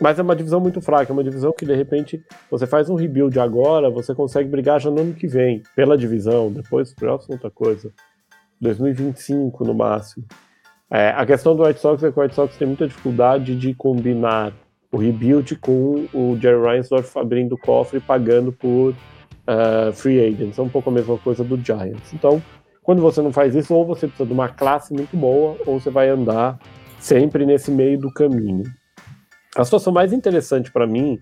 [0.00, 2.94] Mas é uma divisão muito fraca, é uma divisão que de repente você faz um
[2.94, 7.50] rebuild agora, você consegue brigar já no ano que vem, pela divisão, depois os outra
[7.50, 7.92] coisa.
[8.60, 10.24] 2025 no máximo.
[10.90, 13.74] É, a questão do White Sox é que o White Sox tem muita dificuldade de
[13.74, 14.52] combinar
[14.90, 20.58] o rebuild com o Jerry Reinsdorf abrindo o cofre e pagando por uh, free agents.
[20.58, 22.12] É um pouco a mesma coisa do Giants.
[22.12, 22.42] Então,
[22.82, 25.90] quando você não faz isso, ou você precisa de uma classe muito boa, ou você
[25.90, 26.58] vai andar
[26.98, 28.64] sempre nesse meio do caminho.
[29.56, 31.20] A situação mais interessante para mim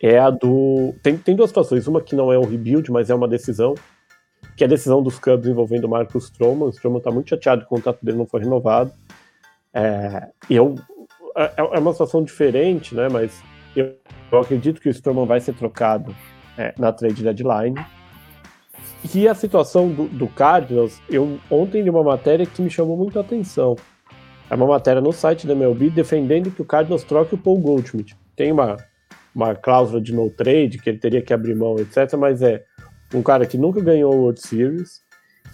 [0.00, 0.94] é a do.
[1.02, 1.86] Tem, tem duas situações.
[1.86, 3.74] Uma que não é um rebuild, mas é uma decisão,
[4.56, 6.66] que é a decisão dos Cubs envolvendo o Marcus Stroman.
[6.66, 8.92] O Stroman está muito chateado que o contrato dele não foi renovado.
[9.72, 10.74] É, eu,
[11.36, 13.08] é, é uma situação diferente, né?
[13.08, 13.40] Mas
[13.76, 13.94] eu,
[14.30, 16.14] eu acredito que o Stroman vai ser trocado
[16.58, 17.76] é, na trade deadline.
[19.14, 23.18] E a situação do, do Cardinals, eu ontem li uma matéria que me chamou muito
[23.18, 23.76] a atenção.
[24.52, 28.14] É uma matéria no site da MLB defendendo que o Cardinals troque o Paul Goldschmidt.
[28.36, 28.76] Tem uma,
[29.34, 32.18] uma cláusula de no trade, que ele teria que abrir mão, etc.
[32.18, 32.62] Mas é
[33.14, 35.00] um cara que nunca ganhou World Series,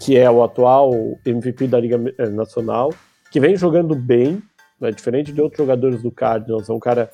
[0.01, 0.91] que é o atual
[1.25, 2.93] MVP da Liga eh, Nacional,
[3.31, 4.43] que vem jogando bem,
[4.81, 6.69] né, diferente de outros jogadores do Cardinals.
[6.69, 7.09] É um cara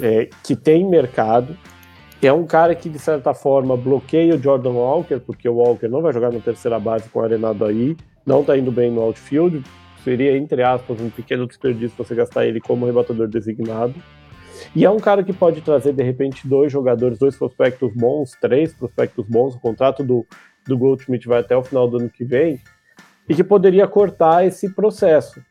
[0.00, 1.56] é, que tem mercado,
[2.20, 6.02] é um cara que, de certa forma, bloqueia o Jordan Walker, porque o Walker não
[6.02, 9.62] vai jogar na terceira base com o Arenado aí, não tá indo bem no outfield,
[10.06, 13.92] seria, entre aspas, um pequeno desperdício você gastar ele como rebatador designado.
[14.74, 18.72] E é um cara que pode trazer, de repente, dois jogadores, dois prospectos bons, três
[18.72, 20.24] prospectos bons, o contrato do,
[20.64, 22.60] do Goldschmidt vai até o final do ano que vem,
[23.28, 25.42] e que poderia cortar esse processo.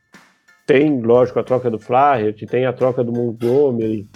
[0.66, 4.08] Tem, lógico, a troca do Flaherty, tem a troca do Montgomery,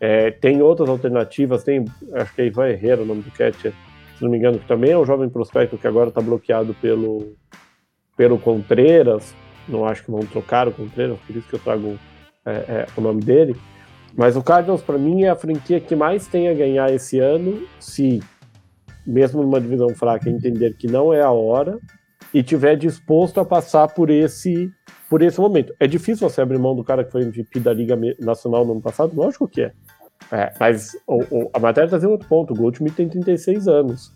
[0.00, 3.72] é, tem outras alternativas, tem, acho que é Ivan Herrera, o nome do catcher,
[4.18, 7.36] se não me engano, que também é um jovem prospecto que agora está bloqueado pelo,
[8.16, 9.32] pelo Contreras.
[9.68, 11.98] Não acho que vão trocar o Contreras, por isso que eu trago
[12.44, 13.56] é, é, o nome dele.
[14.16, 17.66] Mas o Cardinals, para mim, é a franquia que mais tem a ganhar esse ano,
[17.80, 18.22] se,
[19.06, 21.78] mesmo numa divisão fraca, entender que não é a hora
[22.32, 24.70] e tiver disposto a passar por esse
[25.08, 25.72] por esse momento.
[25.78, 28.80] É difícil você abrir mão do cara que foi MVP da Liga Nacional no ano
[28.80, 29.14] passado?
[29.14, 29.72] Lógico que é.
[30.32, 32.52] É, mas o, o, a matéria trazia outro ponto.
[32.52, 34.12] O Goldschmidt tem 36 anos.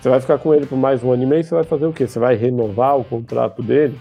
[0.00, 1.92] Você vai ficar com ele por mais um ano e meio, você vai fazer o
[1.92, 2.06] quê?
[2.06, 3.98] Você vai renovar o contrato dele?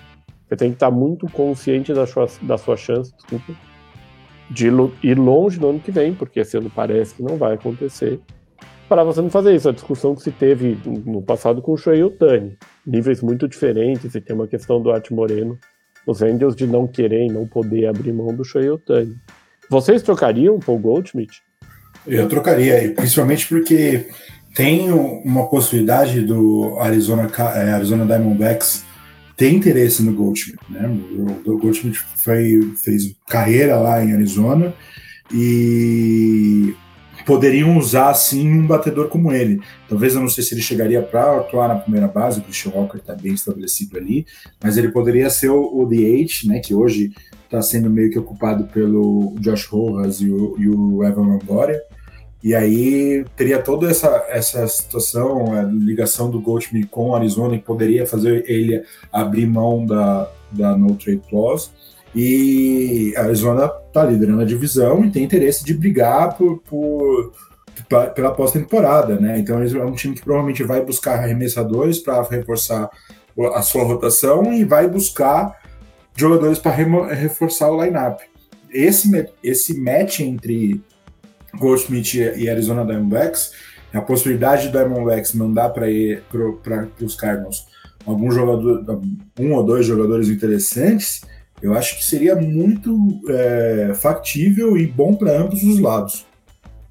[0.52, 3.54] Você tem que estar muito consciente da sua, da sua chance, desculpa,
[4.50, 4.68] de
[5.02, 8.20] ir longe no ano que vem, porque esse ano parece que não vai acontecer,
[8.90, 9.70] para você não fazer isso.
[9.70, 14.20] A discussão que se teve no passado com o Shohei Otani, níveis muito diferentes, e
[14.20, 15.58] tem uma questão do Arte Moreno,
[16.06, 19.16] os Angels de não querer e não poder abrir mão do Shohei Otani.
[19.70, 21.42] Vocês trocariam Paul Goldschmidt?
[22.06, 24.10] Eu trocaria, principalmente porque
[24.54, 28.91] tem uma possibilidade do Arizona, é, Arizona Diamondbacks
[29.38, 30.60] ter interesse no Goldschmidt.
[30.70, 30.88] Né?
[31.46, 34.74] O Goldschmidt foi, fez carreira lá em Arizona
[35.34, 36.74] e
[37.26, 39.62] poderiam usar sim um batedor como ele.
[39.88, 42.98] Talvez eu não sei se ele chegaria para atuar na primeira base, o Christian Walker
[42.98, 44.26] está bem estabelecido ali,
[44.62, 47.12] mas ele poderia ser o, o DH, né, que hoje
[47.46, 51.82] está sendo meio que ocupado pelo Josh Rojas e o, e o Evan Longoria.
[52.44, 57.64] E aí teria toda essa, essa situação, a ligação do Goldschmidt com o Arizona, que
[57.64, 61.70] poderia fazer ele abrir mão da, da no trade clause.
[62.16, 67.32] E a Arizona está liderando a divisão e tem interesse de brigar por, por
[68.16, 69.40] pela pós-temporada, né?
[69.40, 72.90] Então é um time que provavelmente vai buscar arremessadores para reforçar
[73.54, 75.60] a sua rotação e vai buscar
[76.16, 78.20] jogadores para reforçar o lineup.
[78.70, 80.82] Esse esse match entre
[81.58, 83.52] Goldsmith e Arizona Diamondbacks,
[83.94, 85.88] a possibilidade do Diamondbacks mandar para
[87.02, 87.68] os Cardinals
[88.06, 89.02] algum jogador,
[89.40, 91.22] um ou dois jogadores interessantes,
[91.62, 92.98] eu acho que seria muito
[93.30, 96.26] é, factível e bom para ambos os lados.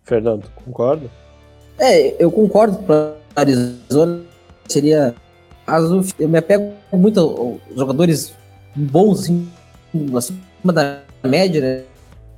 [0.04, 1.10] Fernando, concorda?
[1.78, 4.20] É, eu concordo para Arizona
[4.68, 5.14] seria
[6.18, 8.32] eu me apego muito aos jogadores
[8.74, 9.48] bons assim,
[10.16, 11.82] acima da média, né?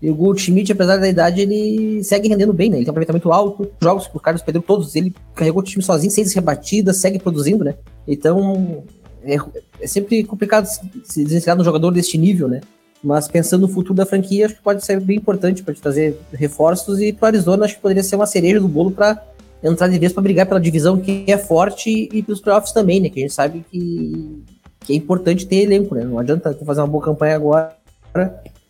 [0.02, 2.76] E o Goldschmidt, apesar da idade, ele segue rendendo bem, né?
[2.76, 3.70] Ele tem um aproveitamento alto.
[3.80, 7.62] Jogos que o Carlos perdeu todos, ele carregou o time sozinho, seis rebatidas, segue produzindo,
[7.62, 7.76] né?
[8.06, 8.82] Então,
[9.22, 9.36] é,
[9.80, 12.62] é sempre complicado se desvencilhar um jogador deste nível, né?
[13.02, 17.00] Mas pensando no futuro da franquia, acho que pode ser bem importante para trazer reforços.
[17.00, 19.22] E para Arizona, acho que poderia ser uma cereja do bolo para
[19.62, 23.08] entrar de vez para brigar pela divisão que é forte e pelos playoffs também, né?
[23.08, 24.42] Que a gente sabe que,
[24.80, 26.02] que é importante ter elenco, né?
[26.02, 27.72] Não adianta fazer uma boa campanha agora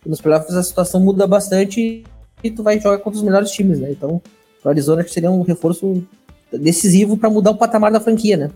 [0.05, 2.05] nos playoffs a situação muda bastante
[2.43, 3.91] e tu vai jogar contra os melhores times, né?
[3.91, 4.21] Então,
[4.65, 6.03] o Arizona seria um reforço
[6.53, 8.51] decisivo para mudar o patamar da franquia, né?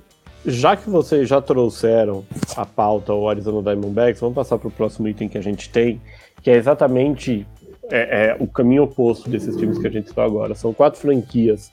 [0.44, 2.24] Já que vocês já trouxeram
[2.56, 6.00] a pauta o Arizona Diamondbacks, vamos passar para o próximo item que a gente tem,
[6.42, 7.46] que é exatamente
[7.90, 10.54] é, é, o caminho oposto desses times que a gente está agora.
[10.54, 11.72] São quatro franquias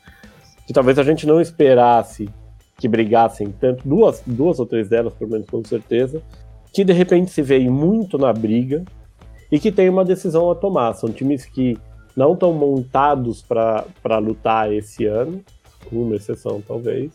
[0.66, 2.30] que talvez a gente não esperasse
[2.78, 6.22] que brigassem tanto, duas, duas ou três delas, pelo menos com certeza,
[6.72, 8.84] que de repente se veio muito na briga
[9.54, 10.94] e que tem uma decisão a tomar.
[10.94, 11.78] São times que
[12.18, 15.44] não estão montados para lutar esse ano,
[15.88, 17.12] com uma exceção talvez,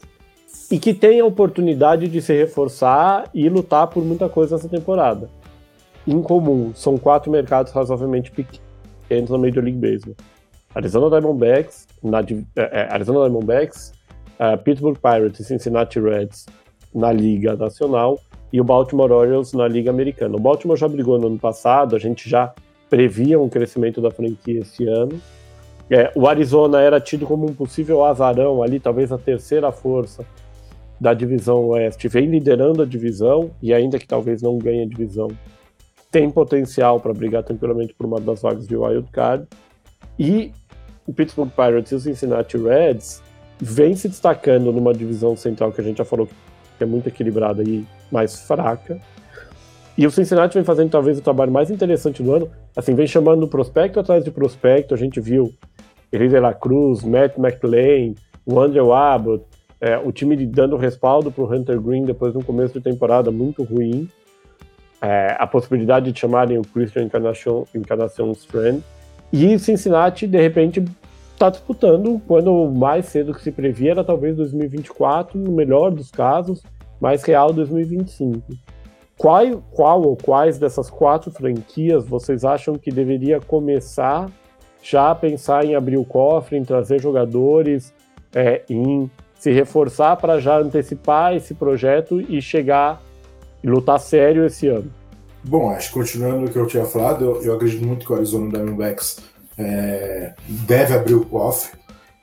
[0.70, 5.28] e que têm a oportunidade de se reforçar e lutar por muita coisa nessa temporada.
[6.06, 10.14] Em comum, são quatro mercados razoavelmente pequenos na Major League Baseball.
[10.72, 12.24] Arizona Diamondbacks, na, é,
[12.54, 13.92] é, Arizona Diamondbacks,
[14.38, 16.46] uh, Pittsburgh Pirates e Cincinnati Reds
[16.94, 18.20] na Liga Nacional
[18.52, 20.36] e o Baltimore Orioles na Liga Americana.
[20.36, 22.52] O Baltimore já brigou no ano passado, a gente já
[22.88, 25.20] previa um crescimento da franquia esse ano.
[25.90, 30.24] É, o Arizona era tido como um possível azarão ali, talvez a terceira força
[31.00, 35.28] da divisão oeste, vem liderando a divisão e ainda que talvez não ganhe a divisão,
[36.10, 39.46] tem potencial para brigar tranquilamente por uma das vagas de wild card.
[40.18, 40.52] E
[41.06, 43.22] o Pittsburgh Pirates e o Cincinnati Reds
[43.60, 46.34] vem se destacando numa divisão central que a gente já falou que
[46.82, 48.98] é muito equilibrada e mais fraca.
[49.96, 52.48] E o Cincinnati vem fazendo talvez o trabalho mais interessante do ano.
[52.76, 54.94] Assim, vem chamando prospecto atrás de prospecto.
[54.94, 55.52] A gente viu
[56.12, 58.14] Elise La Cruz, Matt McLean,
[58.46, 59.44] o Andrew Abbott,
[59.80, 63.30] é, o time dando respaldo para o Hunter Green depois de um começo de temporada
[63.30, 64.08] muito ruim.
[65.02, 67.64] É, a possibilidade de chamarem o Christian Encarnacion,
[68.48, 68.82] Friend.
[69.32, 70.84] E Cincinnati, de repente,
[71.38, 76.64] está disputando quando mais cedo que se previa era talvez 2024, no melhor dos casos
[77.00, 78.42] mais real 2025.
[79.16, 84.28] Qual, qual ou quais dessas quatro franquias vocês acham que deveria começar
[84.82, 87.94] já a pensar em abrir o cofre, em trazer jogadores,
[88.34, 89.08] é, em
[89.38, 93.00] se reforçar para já antecipar esse projeto e chegar
[93.62, 94.90] e lutar sério esse ano?
[95.44, 98.16] Bom, acho que continuando o que eu tinha falado, eu, eu acredito muito que o
[98.16, 99.18] Arizona Diamondbacks
[99.58, 101.76] é, deve abrir o cofre.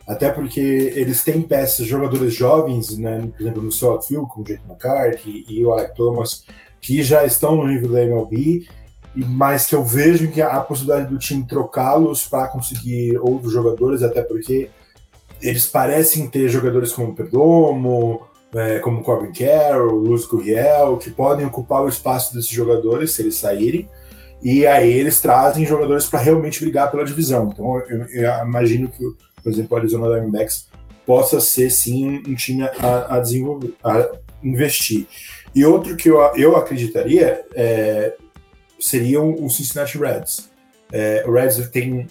[0.08, 4.62] Até porque eles têm peças, jogadores jovens, né, por exemplo, no seu outfield, como Jake
[4.68, 6.46] McCarthy e o Alec Thomas,
[6.80, 8.68] que já estão no nível da MLB,
[9.16, 14.04] mas que eu vejo que há a possibilidade do time trocá-los para conseguir outros jogadores,
[14.04, 14.70] até porque
[15.42, 18.22] eles parecem ter jogadores como Perdomo,
[18.54, 23.36] é, como Corbin Carroll, Luz Gurriel, que podem ocupar o espaço desses jogadores se eles
[23.36, 23.90] saírem.
[24.46, 27.50] E aí eles trazem jogadores para realmente brigar pela divisão.
[27.52, 29.04] Então eu, eu, imagino que,
[29.42, 30.68] por exemplo, o Arizona Diamondbacks
[31.04, 34.08] possa ser sim um time a, a desenvolver, a
[34.44, 35.08] investir.
[35.56, 38.14] E outro que eu, eu acreditaria é,
[38.80, 40.48] seria o Cincinnati Reds.
[40.92, 42.06] É, o Reds tem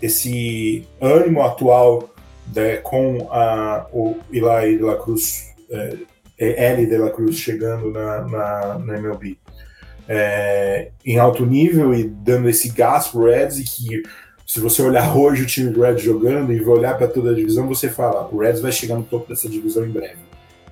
[0.00, 2.14] esse ânimo atual
[2.56, 5.98] né, com a, o Eli de la Cruz, é,
[6.38, 9.36] L de la Cruz chegando na, na, na MLB
[10.08, 14.02] é, em alto nível e dando esse gás pro Reds e que
[14.46, 17.66] se você olhar hoje o time do Reds jogando e olhar para toda a divisão,
[17.66, 20.18] você fala, o Reds vai chegar no topo dessa divisão em breve.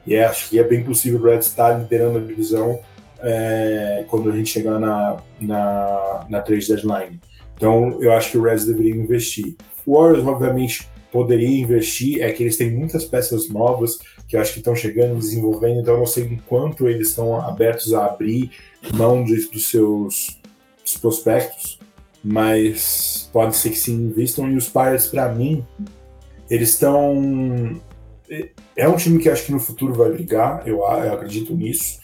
[0.06, 2.80] E é, acho que é bem possível o Reds estar liderando a divisão
[3.20, 7.20] é, quando a gente chegar na, na, na trade deadline.
[7.56, 9.54] Então eu acho que o Reds deveria investir.
[9.86, 14.54] O Warriors, obviamente, poderia investir, é que eles têm muitas peças novas que eu acho
[14.54, 18.50] que estão chegando, desenvolvendo, então eu não sei enquanto eles estão abertos a abrir
[18.94, 20.40] mão de, dos seus
[20.82, 21.78] dos prospectos,
[22.24, 24.50] mas pode ser que sim investam.
[24.50, 25.64] E os Pirates, para mim,
[26.50, 27.80] eles estão.
[28.76, 32.00] É um time que acho que no futuro vai brigar, eu, eu acredito nisso.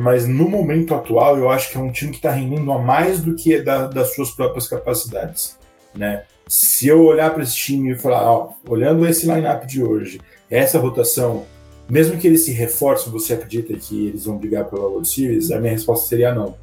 [0.00, 3.20] Mas no momento atual, eu acho que é um time que está rendendo a mais
[3.20, 5.58] do que da, das suas próprias capacidades.
[5.94, 6.24] Né?
[6.48, 10.20] Se eu olhar para esse time e falar, ó, olhando esse lineup de hoje,
[10.50, 11.44] essa rotação,
[11.88, 15.50] mesmo que eles se reforcem, você acredita que eles vão brigar pela World Series?
[15.50, 16.56] A minha resposta seria não.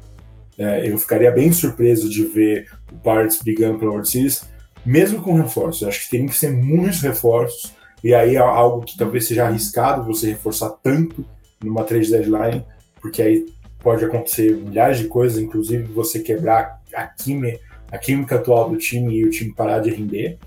[0.58, 4.42] É, eu ficaria bem surpreso de ver o Pirates brigando pela World Series,
[4.84, 5.86] mesmo com reforços.
[5.86, 7.72] Acho que tem que ser muitos reforços,
[8.02, 11.24] e aí é algo que talvez seja arriscado você reforçar tanto
[11.62, 12.64] numa trade deadline,
[13.00, 13.46] porque aí
[13.78, 17.58] pode acontecer milhares de coisas, inclusive você quebrar a química,
[17.90, 20.38] a química atual do time e o time parar de render,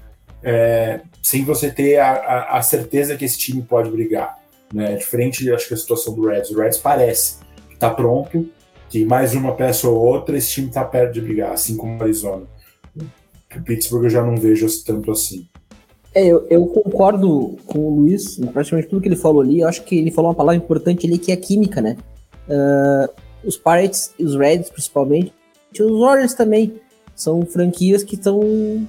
[0.42, 4.38] é, sem você ter a, a, a certeza que esse time pode brigar.
[4.74, 4.96] Né?
[4.96, 6.52] Diferente, acho que a situação do Reds.
[6.52, 7.38] O Reds parece
[7.68, 8.50] que está pronto,
[8.90, 12.04] que mais uma peça ou outra, esse time está perto de brigar, assim como o
[12.04, 12.46] Arizona.
[12.96, 15.48] O Pittsburgh eu já não vejo tanto assim.
[16.16, 19.62] É, eu, eu, concordo com o Luiz, praticamente tudo que ele falou ali.
[19.62, 21.98] Eu acho que ele falou uma palavra importante ali, que é a química, né?
[22.48, 23.10] Uh,
[23.44, 25.34] os Pirates os Reds, principalmente,
[25.80, 26.80] os Warriors também,
[27.24, 28.88] são franquias que estão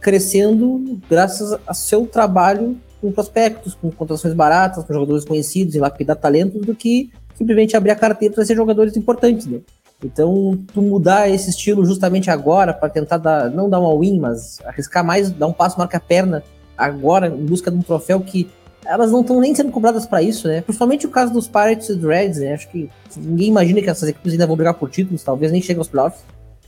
[0.00, 6.16] crescendo graças a seu trabalho com prospectos, com contratações baratas, com jogadores conhecidos e lapidar
[6.16, 9.60] talentos, do que simplesmente abrir a carteira para ser jogadores importantes, né?
[10.04, 14.60] Então, tu mudar esse estilo justamente agora para tentar dar, não dar uma win, mas
[14.64, 16.42] arriscar mais, dar um passo marca a perna
[16.76, 18.48] agora em busca de um troféu que
[18.84, 20.62] elas não estão nem sendo cobradas para isso, né?
[20.62, 22.54] Principalmente o caso dos Pirates e Reds, né?
[22.54, 25.78] Acho que ninguém imagina que essas equipes ainda vão brigar por títulos, talvez nem cheguem
[25.78, 26.22] aos playoffs.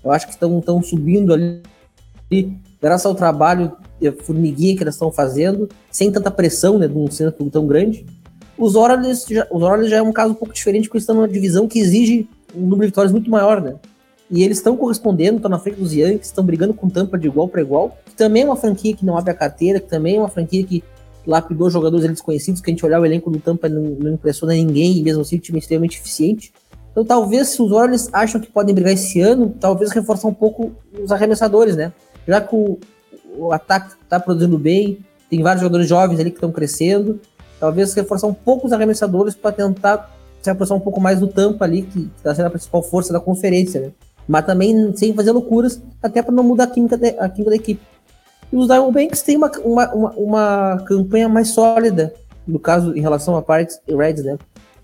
[0.04, 1.62] Eu acho que estão subindo ali
[2.80, 3.72] graças ao trabalho
[4.22, 8.04] formiguinha que elas estão fazendo, sem tanta pressão, né, de um centro tão grande.
[8.58, 11.14] Os Orioles, já, os Orioles já é um caso um pouco diferente, porque eles estão
[11.14, 13.76] numa divisão que exige um número de vitórias muito maior, né?
[14.30, 17.48] E eles estão correspondendo, estão na frente dos Yankees, estão brigando com Tampa de igual
[17.48, 20.18] para igual, que também é uma franquia que não abre a carteira, que também é
[20.18, 20.82] uma franquia que
[21.26, 24.98] lapidou jogadores desconhecidos, que a gente olhar o elenco do Tampa não, não impressiona ninguém,
[24.98, 26.52] e mesmo assim o time é extremamente eficiente.
[26.92, 30.72] Então talvez se os Orioles acham que podem brigar esse ano, talvez reforçar um pouco
[31.02, 31.92] os arremessadores, né?
[32.28, 32.78] Já que o,
[33.36, 37.18] o ataque está produzindo bem, tem vários jogadores jovens ali que estão crescendo,
[37.58, 40.10] talvez reforçar um pouco os arremessadores para tentar
[40.42, 43.20] se aproximar um pouco mais do Tampa ali, que está sendo a principal força da
[43.20, 43.92] conferência, né?
[44.28, 47.56] Mas também sem fazer loucuras, até para não mudar a química, de, a química da
[47.56, 47.80] equipe.
[48.52, 52.12] E os Diamondbacks têm uma, uma, uma, uma, campanha mais sólida,
[52.46, 54.36] no caso, em relação a Pirates e Reds, né?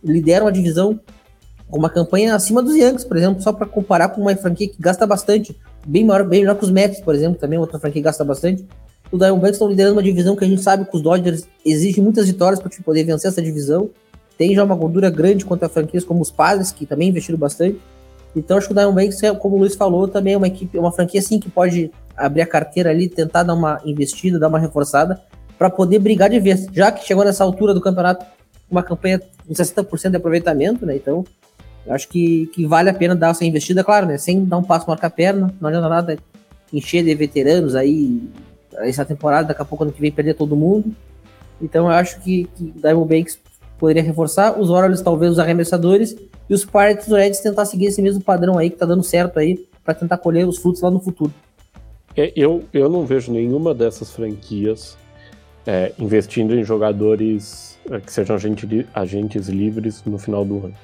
[0.03, 0.99] Lideram a divisão
[1.71, 5.07] uma campanha acima dos Yankees, por exemplo, só para comparar com uma franquia que gasta
[5.07, 5.57] bastante
[5.87, 8.67] bem maior, bem melhor que os Mets, por exemplo, também outra franquia que gasta bastante.
[9.11, 12.27] Os Diamondbacks estão liderando uma divisão que a gente sabe que os Dodgers exigem muitas
[12.27, 13.91] vitórias para poder vencer essa divisão.
[14.37, 17.81] Tem já uma gordura grande contra franquias como os Padres, que também investiram bastante.
[18.37, 20.93] Então acho que o Diamondbacks, é, como o Luiz falou, também é uma equipe, uma
[20.93, 25.21] franquia assim que pode abrir a carteira ali, tentar dar uma investida, dar uma reforçada
[25.59, 26.67] para poder brigar de vez.
[26.73, 28.27] Já que chegou nessa altura do campeonato
[28.71, 30.97] uma campanha com 60% de aproveitamento, né?
[30.97, 31.25] Então
[31.91, 34.19] acho que, que vale a pena dar essa investida, claro, né?
[34.19, 36.19] Sem dar um passo marcar perna, não adianta nada
[36.73, 38.23] encher de veteranos aí
[38.81, 40.95] essa temporada, daqui a pouco ano que vem perder todo mundo.
[41.61, 43.39] Então eu acho que, que Diamondbacks
[43.79, 46.17] poderia reforçar, os Orioles talvez os arremessadores
[46.49, 49.67] e os Pirates Reds tentar seguir esse mesmo padrão aí que tá dando certo aí
[49.85, 51.33] para tentar colher os frutos lá no futuro.
[52.17, 54.97] É, eu, eu não vejo nenhuma dessas franquias
[55.67, 60.75] é, investindo em jogadores é, que sejam agente, agentes livres no final do ano.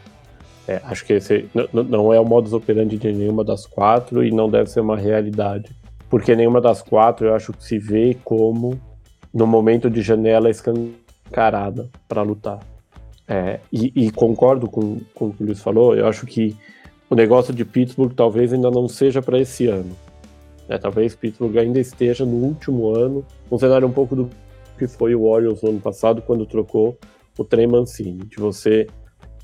[0.67, 4.49] É, acho que esse não é o modus operandi de nenhuma das quatro e não
[4.49, 5.75] deve ser uma realidade.
[6.09, 8.81] Porque nenhuma das quatro eu acho que se vê como
[9.33, 12.61] no momento de janela escancarada para lutar.
[13.27, 16.55] É, e, e, concordo com, com o que o Luiz falou, eu acho que
[17.09, 19.97] o negócio de Pittsburgh talvez ainda não seja para esse ano.
[20.69, 24.31] É, talvez Pittsburgh ainda esteja no último ano, um cenário um pouco do
[24.79, 26.99] que foi o Orioles no ano passado, quando trocou
[27.39, 28.87] o Trey Mancini, de você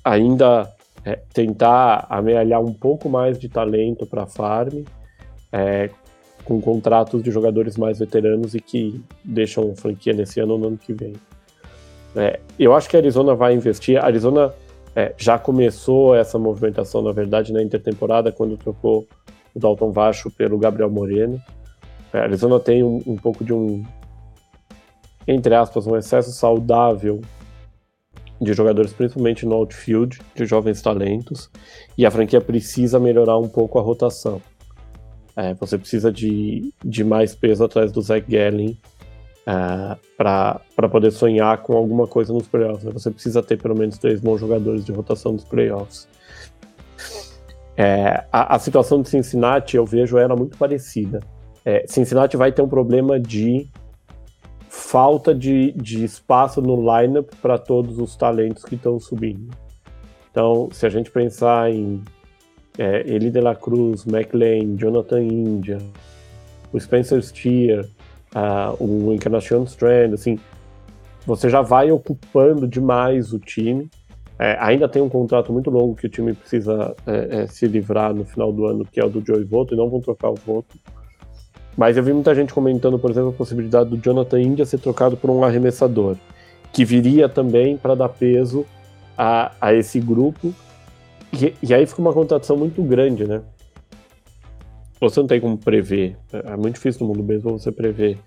[0.04, 0.70] ainda
[1.05, 4.84] é, tentar amealhar um pouco mais de talento para a farm,
[5.53, 5.90] é,
[6.44, 10.78] com contratos de jogadores mais veteranos e que deixam franquia nesse ano ou no ano
[10.78, 11.14] que vem.
[12.16, 13.96] É, eu acho que a Arizona vai investir.
[13.98, 14.53] A Arizona
[14.94, 19.07] é, já começou essa movimentação, na verdade, na intertemporada, quando trocou
[19.55, 21.40] o Dalton Vacho pelo Gabriel Moreno.
[22.12, 23.84] É, a Arizona tem um, um pouco de um,
[25.26, 27.20] entre aspas, um excesso saudável
[28.41, 31.51] de jogadores, principalmente no outfield, de jovens talentos,
[31.97, 34.41] e a franquia precisa melhorar um pouco a rotação.
[35.36, 38.78] É, você precisa de, de mais peso atrás do Zach Gallen
[39.47, 42.84] é, para poder sonhar com alguma coisa nos playoffs.
[42.84, 42.91] Né?
[42.93, 46.09] Você precisa ter pelo menos três bons jogadores de rotação nos playoffs.
[47.76, 51.20] É, a, a, situação de Cincinnati, eu vejo ela muito parecida.
[51.64, 53.68] É, Cincinnati vai ter um problema de
[54.70, 59.50] falta de, de espaço no lineup para todos os talentos que estão subindo.
[60.30, 62.00] Então, se a gente pensar em
[62.78, 65.78] é, Eli de la Cruz, McLean, Jonathan India,
[66.72, 67.84] o Spencer Steer,
[68.32, 70.38] uh, o Encarnacion Strand, assim,
[71.26, 73.90] você já vai ocupando demais o time.
[74.38, 78.14] É, ainda tem um contrato muito longo que o time precisa é, é, se livrar
[78.14, 80.36] no final do ano, que é o do Joey Voto, e não vão trocar o
[80.36, 80.78] voto.
[81.81, 85.16] Mas eu vi muita gente comentando, por exemplo, a possibilidade do Jonathan India ser trocado
[85.16, 86.14] por um arremessador,
[86.74, 88.66] que viria também para dar peso
[89.16, 90.55] a, a esse grupo.
[91.33, 93.41] E, e, aí fica uma contratação muito grande, né?
[95.01, 96.18] Você não tem como prever.
[96.31, 98.18] É muito difícil no mundo mesmo você prever.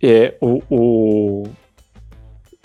[0.00, 1.42] É, o, o,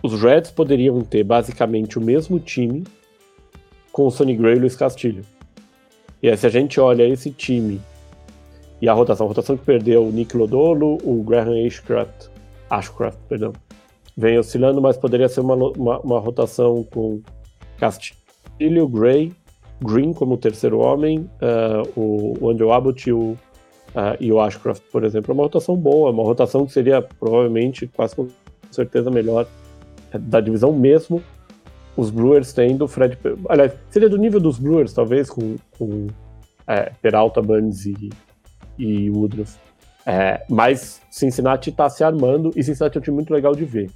[0.04, 2.84] os Reds poderiam ter basicamente o mesmo time
[3.92, 5.26] com o Sonny Gray e o Luiz Castilho.
[6.22, 7.82] E aí, se a gente olha esse time
[8.82, 12.28] e a rotação, a rotação que perdeu o Nick Lodolo, o Graham Ashcraft,
[12.70, 13.54] Ashcraft, perdão,
[14.16, 17.22] vem oscilando, mas poderia ser uma, uma, uma rotação com
[17.78, 19.34] Castilho, Gray,
[19.82, 25.04] Green como terceiro homem, uh, o, Andrew Abbott e o, uh, e o Ashcraft, por
[25.04, 25.32] exemplo.
[25.32, 28.28] É uma rotação boa, uma rotação que seria provavelmente, quase com
[28.72, 29.48] certeza, melhor
[30.14, 31.24] da divisão mesmo.
[31.96, 33.18] Os Brewers tendo Fred.
[33.48, 36.08] Aliás, seria do nível dos Brewers, talvez, com, com
[36.68, 38.10] é, Peralta, Burns e,
[38.80, 39.58] e Woodruff.
[40.06, 43.92] É, mas Cincinnati está se armando e Cincinnati é um time muito legal de ver.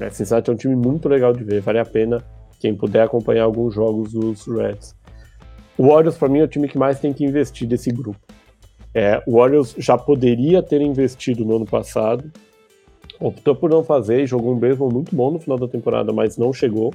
[0.00, 2.24] É, Cincinnati é um time muito legal de ver, vale a pena
[2.58, 4.94] quem puder acompanhar alguns jogos dos Reds.
[5.78, 8.20] O Warriors, para mim, é o time que mais tem que investir desse grupo.
[8.94, 12.30] É, o Warriors já poderia ter investido no ano passado,
[13.18, 16.36] optou por não fazer e jogou um beisebol muito bom no final da temporada, mas
[16.36, 16.92] não chegou.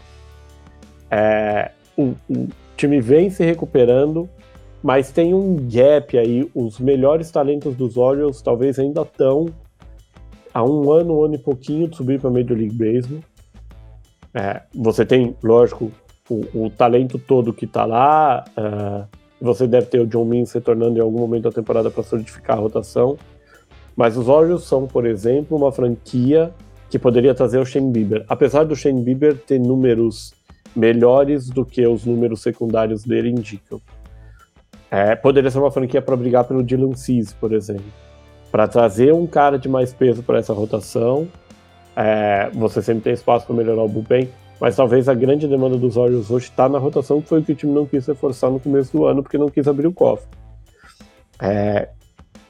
[1.09, 4.29] É, o, o time vem se recuperando,
[4.83, 6.49] mas tem um gap aí.
[6.53, 9.47] Os melhores talentos dos Orioles talvez ainda estão
[10.53, 13.21] há um ano, um ano e pouquinho de subir para Major League Baseball.
[14.33, 15.91] É, você tem, lógico,
[16.29, 18.43] o, o, talento todo que está lá.
[18.57, 19.07] Uh,
[19.39, 22.61] você deve ter o John Means retornando em algum momento da temporada para solidificar a
[22.61, 23.17] rotação.
[23.95, 26.53] Mas os Orioles são, por exemplo, uma franquia
[26.89, 28.25] que poderia trazer o Shane Bieber.
[28.27, 30.33] Apesar do Shane Bieber ter números
[30.75, 33.81] melhores do que os números secundários dele indicam.
[34.95, 37.83] É, poderia ser uma franquia para brigar pelo Dylan Cease, por exemplo.
[38.49, 41.27] Para trazer um cara de mais peso para essa rotação,
[41.97, 45.97] é, você sempre tem espaço para melhorar o bullpen, mas talvez a grande demanda dos
[45.97, 48.57] Orioles hoje está na rotação, que foi o que o time não quis reforçar no
[48.57, 50.29] começo do ano, porque não quis abrir o cofre.
[51.41, 51.89] É,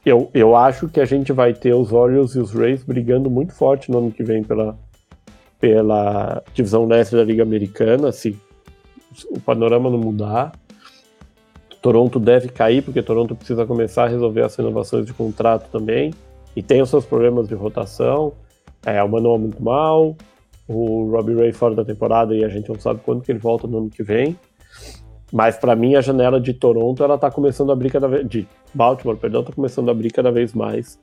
[0.05, 3.53] eu, eu acho que a gente vai ter os Orioles e os Rays brigando muito
[3.53, 4.77] forte no ano que vem pela,
[5.59, 8.39] pela divisão leste da Liga Americana, se
[9.31, 10.51] o panorama não mudar.
[11.85, 16.11] Toronto deve cair, porque Toronto precisa começar a resolver as renovações de contrato também.
[16.55, 18.33] E tem os seus problemas de rotação.
[18.83, 20.15] É, o Manoa muito mal,
[20.67, 23.67] o Robbie Ray fora da temporada e a gente não sabe quando que ele volta
[23.67, 24.35] no ano que vem.
[25.31, 28.47] Mas para mim a janela de Toronto ela tá começando a abrir cada vez de
[28.73, 30.99] Baltimore, perdão, tá começando a abrir cada vez mais,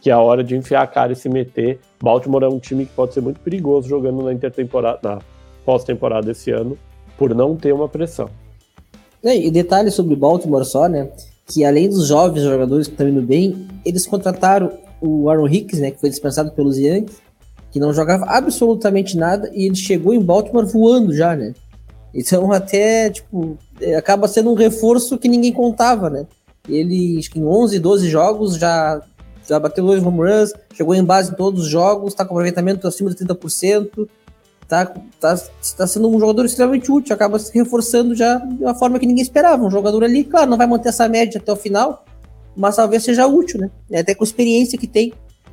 [0.00, 1.78] que é a hora de enfiar a cara e se meter.
[2.02, 5.18] Baltimore é um time que pode ser muito perigoso jogando na intertemporada, na
[5.64, 6.76] pós-temporada esse ano,
[7.16, 8.28] por não ter uma pressão.
[9.34, 11.08] E detalhe sobre Baltimore só, né?
[11.46, 15.90] Que além dos jovens jogadores que estão indo bem, eles contrataram o Aaron Hicks, né?
[15.90, 17.16] Que foi dispensado pelos Yankees,
[17.70, 21.54] que não jogava absolutamente nada, e ele chegou em Baltimore voando já, né?
[22.14, 26.26] Então até, tipo, é, acaba sendo um reforço que ninguém contava, né?
[26.68, 29.00] Ele, acho que em 11, 12 jogos já,
[29.48, 32.88] já bateu dois home runs, chegou em base em todos os jogos, tá com aproveitamento
[32.88, 34.08] acima de 30%,
[34.68, 34.86] tá,
[35.20, 35.36] tá,
[35.76, 39.22] tá sendo um jogador extremamente útil, acaba se reforçando já de uma forma que ninguém
[39.22, 39.64] esperava.
[39.64, 42.04] Um jogador ali, claro, não vai manter essa média até o final,
[42.56, 43.70] mas talvez seja útil, né?
[44.00, 45.12] Até com a experiência que tem.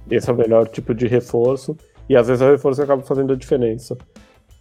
[0.10, 1.78] Esse é o melhor tipo de reforço,
[2.10, 3.98] e às vezes o reforço acaba fazendo a diferença.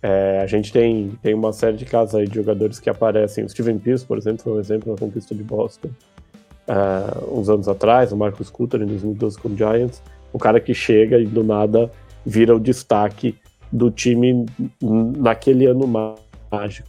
[0.02, 3.44] É, a gente tem, tem uma série de casos aí de jogadores que aparecem.
[3.44, 5.90] O Steven Pierce, por exemplo, foi um exemplo na conquista de Boston.
[6.68, 10.74] Uh, uns anos atrás, o Marcus Cutter em 2012 com o Giants, o cara que
[10.74, 11.90] chega e do nada
[12.24, 13.36] vira o destaque
[13.72, 14.46] do time
[14.80, 15.86] naquele ano
[16.50, 16.88] mágico.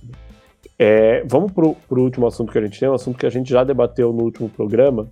[0.77, 3.49] É, vamos para o último assunto que a gente tem, um assunto que a gente
[3.49, 5.07] já debateu no último programa,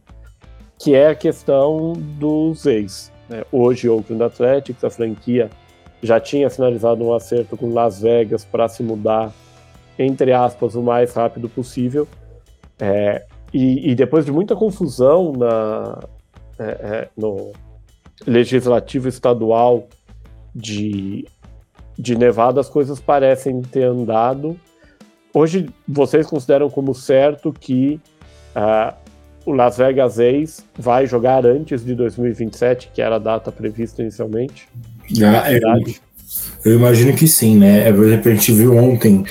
[0.78, 3.11] que é a questão dos ex.
[3.30, 3.43] Né?
[3.51, 5.49] Hoje, Oakland Athletics, a franquia,
[6.03, 9.32] já tinha finalizado um acerto com Las Vegas para se mudar,
[9.97, 12.07] entre aspas, o mais rápido possível.
[12.80, 15.99] É, e, e, depois de muita confusão na,
[16.57, 17.51] é, é no
[18.26, 19.88] legislativo estadual
[20.55, 21.26] de
[22.02, 24.60] de Nevada as coisas parecem ter andado.
[25.32, 27.99] Hoje vocês consideram como certo que
[28.56, 28.93] uh,
[29.45, 34.68] o Las Vegas Ace vai jogar antes de 2027, que era a data prevista inicialmente?
[35.24, 35.62] Ah, eu,
[36.66, 37.93] eu, imagino que sim, né?
[37.93, 39.24] Por exemplo, a gente viu ontem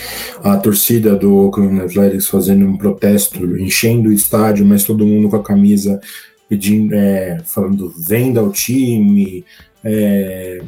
[0.45, 5.37] a torcida do Oakland Athletics fazendo um protesto, enchendo o estádio, mas todo mundo com
[5.37, 6.01] a camisa
[6.49, 9.45] pedindo, é, falando venda ao time,
[9.83, 10.61] é,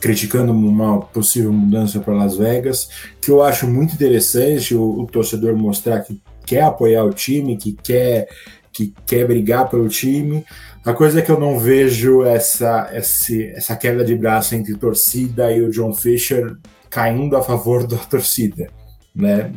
[0.00, 2.88] criticando uma possível mudança para Las Vegas,
[3.20, 7.72] que eu acho muito interessante o, o, torcedor mostrar que quer apoiar o time, que
[7.72, 8.28] quer
[8.72, 10.44] que quer brigar pelo time.
[10.84, 15.50] A coisa é que eu não vejo essa esse, essa queda de braço entre torcida
[15.52, 16.56] e o John Fisher
[16.88, 18.68] caindo a favor da torcida,
[19.14, 19.50] né?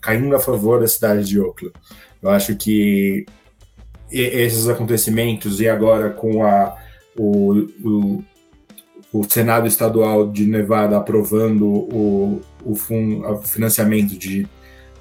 [0.00, 1.74] Caindo a favor da cidade de Oakland.
[2.22, 3.26] Eu acho que
[4.10, 6.76] esses acontecimentos e agora com a
[7.16, 8.24] o, o
[9.12, 14.48] o Senado Estadual de Nevada aprovando o, o, fun, o financiamento de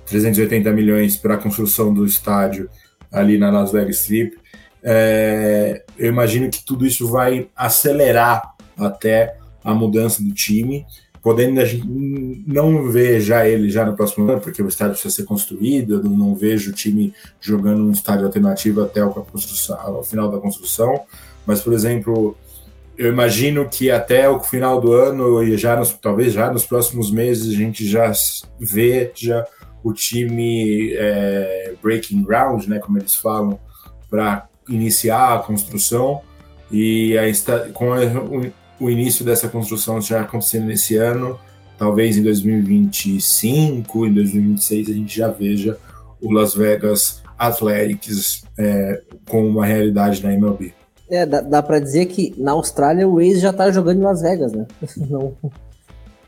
[0.05, 2.69] 380 milhões para a construção do estádio
[3.11, 4.37] ali na Las Vegas Strip,
[4.83, 10.85] é, eu imagino que tudo isso vai acelerar até a mudança do time,
[11.21, 11.87] podendo a gente
[12.47, 16.03] não ver já ele já no próximo ano, porque o estádio precisa ser construído, eu
[16.03, 21.01] não vejo o time jogando um estádio alternativo até o, o final da construção,
[21.45, 22.35] mas, por exemplo,
[22.97, 27.11] eu imagino que até o final do ano e já nos, talvez já nos próximos
[27.11, 28.11] meses a gente já
[28.59, 29.45] veja
[29.83, 33.59] o time é, breaking ground, né, como eles falam,
[34.09, 36.21] para iniciar a construção
[36.71, 37.23] e a,
[37.73, 41.39] com a, o, o, início dessa construção já acontecendo nesse ano,
[41.77, 45.77] talvez em 2025, em 2026 a gente já veja
[46.21, 50.80] o Las Vegas Athletics é, com uma realidade na MLB.
[51.11, 54.21] É, dá, dá pra dizer que na Austrália o Waze já tá jogando em Las
[54.21, 54.65] Vegas, né?
[55.03, 55.33] Não,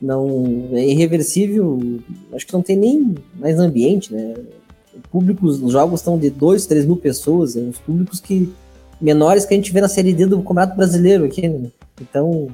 [0.02, 1.80] não é irreversível,
[2.34, 4.34] acho que não tem nem mais ambiente, né?
[5.10, 7.70] Públicos, os jogos estão de 2, 3 mil pessoas, né?
[7.70, 8.52] os públicos que
[9.00, 11.70] menores que a gente vê na Série D do Campeonato Brasileiro aqui, né?
[12.02, 12.50] Então,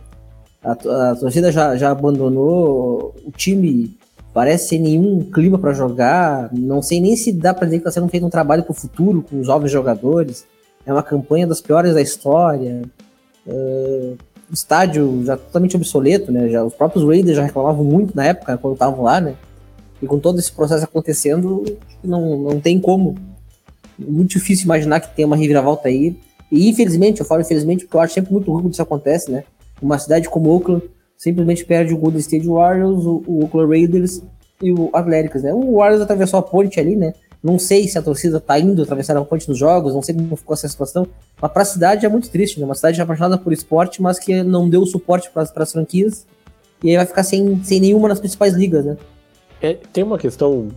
[0.64, 3.98] a, a torcida já, já abandonou, o time
[4.32, 8.00] parece sem nenhum clima para jogar, não sei nem se dá para dizer que está
[8.00, 10.46] sendo feito um trabalho para o futuro com os jovens jogadores
[10.90, 12.82] é uma campanha das piores da história.
[13.48, 14.14] É,
[14.52, 16.50] estádio já totalmente obsoleto, né?
[16.50, 19.36] Já, os próprios Raiders já reclamavam muito na época, quando estavam lá, né?
[20.02, 21.64] E com todo esse processo acontecendo,
[22.04, 23.16] não, não tem como.
[23.98, 26.18] Muito difícil imaginar que tem uma reviravolta aí.
[26.52, 29.44] E infelizmente, eu falo infelizmente porque eu acho sempre muito ruim quando isso acontece, né?
[29.82, 30.84] Uma cidade como Oakland
[31.18, 34.24] simplesmente perde o Golden State Warriors, o, o Oakland Raiders
[34.62, 35.54] e o Athletics, né?
[35.54, 37.14] O Warriors atravessou a ponte ali, né?
[37.42, 40.36] Não sei se a torcida tá indo atravessar a ponte nos jogos, não sei como
[40.36, 41.08] ficou essa situação.
[41.42, 42.66] Mas para a cidade é muito triste, né?
[42.66, 46.28] Uma cidade apaixonada por esporte, mas que não deu suporte para as franquias.
[46.84, 48.98] E aí vai ficar sem, sem nenhuma nas principais ligas, né?
[49.62, 50.70] É, tem uma questão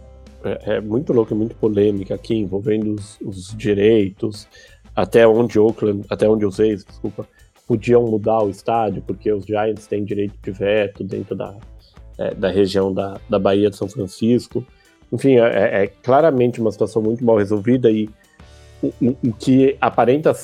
[0.45, 4.49] é, é muito louca, muito polêmica aqui, envolvendo os, os, direitos,
[4.95, 7.27] até onde Oakland, até onde os ex, desculpa,
[7.67, 11.57] podiam mudar o estádio, porque os Giants têm direito de veto dentro da,
[12.19, 14.65] é, da região da, da Bahia de São Francisco.
[15.13, 18.09] Enfim, é, é claramente uma situação muito mal resolvida e
[18.83, 18.93] o,
[19.23, 20.35] o, que aparenta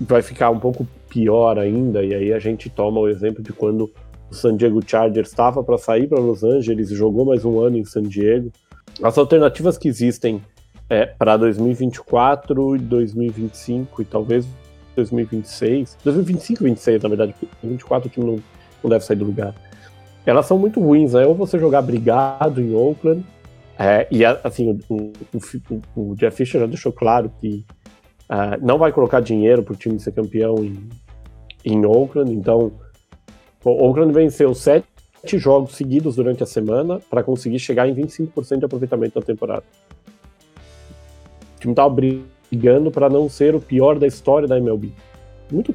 [0.00, 3.90] vai ficar um pouco pior ainda, e aí a gente toma o exemplo de quando
[4.30, 7.76] o San Diego Chargers estava para sair para Los Angeles e jogou mais um ano
[7.76, 8.50] em San Diego.
[9.02, 10.40] As alternativas que existem
[10.88, 14.46] é, para 2024 e 2025 e talvez
[14.96, 18.36] 2026, 2025 e 2026 na verdade, 2024 o time não,
[18.82, 19.54] não deve sair do lugar.
[20.24, 21.26] Elas são muito ruins, né?
[21.26, 23.24] Ou você jogar brigado em Oakland,
[23.82, 27.64] é, e assim, o, o, o, Jeff Fisher já deixou claro que
[28.28, 30.86] uh, não vai colocar dinheiro para o time ser campeão em,
[31.64, 32.72] em Oakland, então
[33.64, 34.84] o Oakland venceu sete
[35.38, 39.64] jogos seguidos durante a semana para conseguir chegar em 25% de aproveitamento da temporada.
[41.56, 44.92] O time estava brigando para não ser o pior da história da MLB.
[45.50, 45.74] Muito,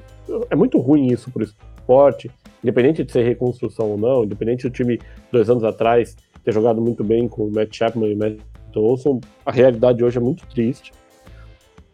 [0.51, 2.29] é muito ruim isso para o esporte,
[2.63, 5.01] independente de ser reconstrução ou não, independente do time
[5.31, 6.15] dois anos atrás
[6.45, 8.37] ter jogado muito bem com o Matt Chapman e o Matt
[8.75, 10.93] Olson, a realidade hoje é muito triste.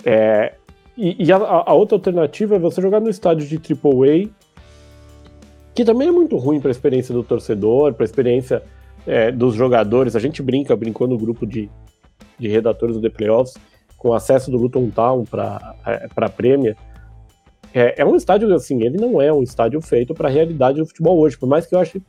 [0.05, 0.53] É,
[0.97, 4.29] e, e a, a, outra alternativa é você jogar no estádio de AAA,
[5.73, 8.61] que também é muito ruim para a experiência do torcedor, para a experiência
[9.07, 10.17] é, dos jogadores.
[10.17, 11.69] A gente brinca, brincou no grupo de,
[12.37, 13.55] de redatores do The Playoffs,
[13.97, 16.75] com acesso do Luton Town para é, a Premier.
[17.73, 20.85] É, é, um estádio, assim, ele não é um estádio feito para a realidade do
[20.85, 22.01] futebol hoje, por mais que eu ache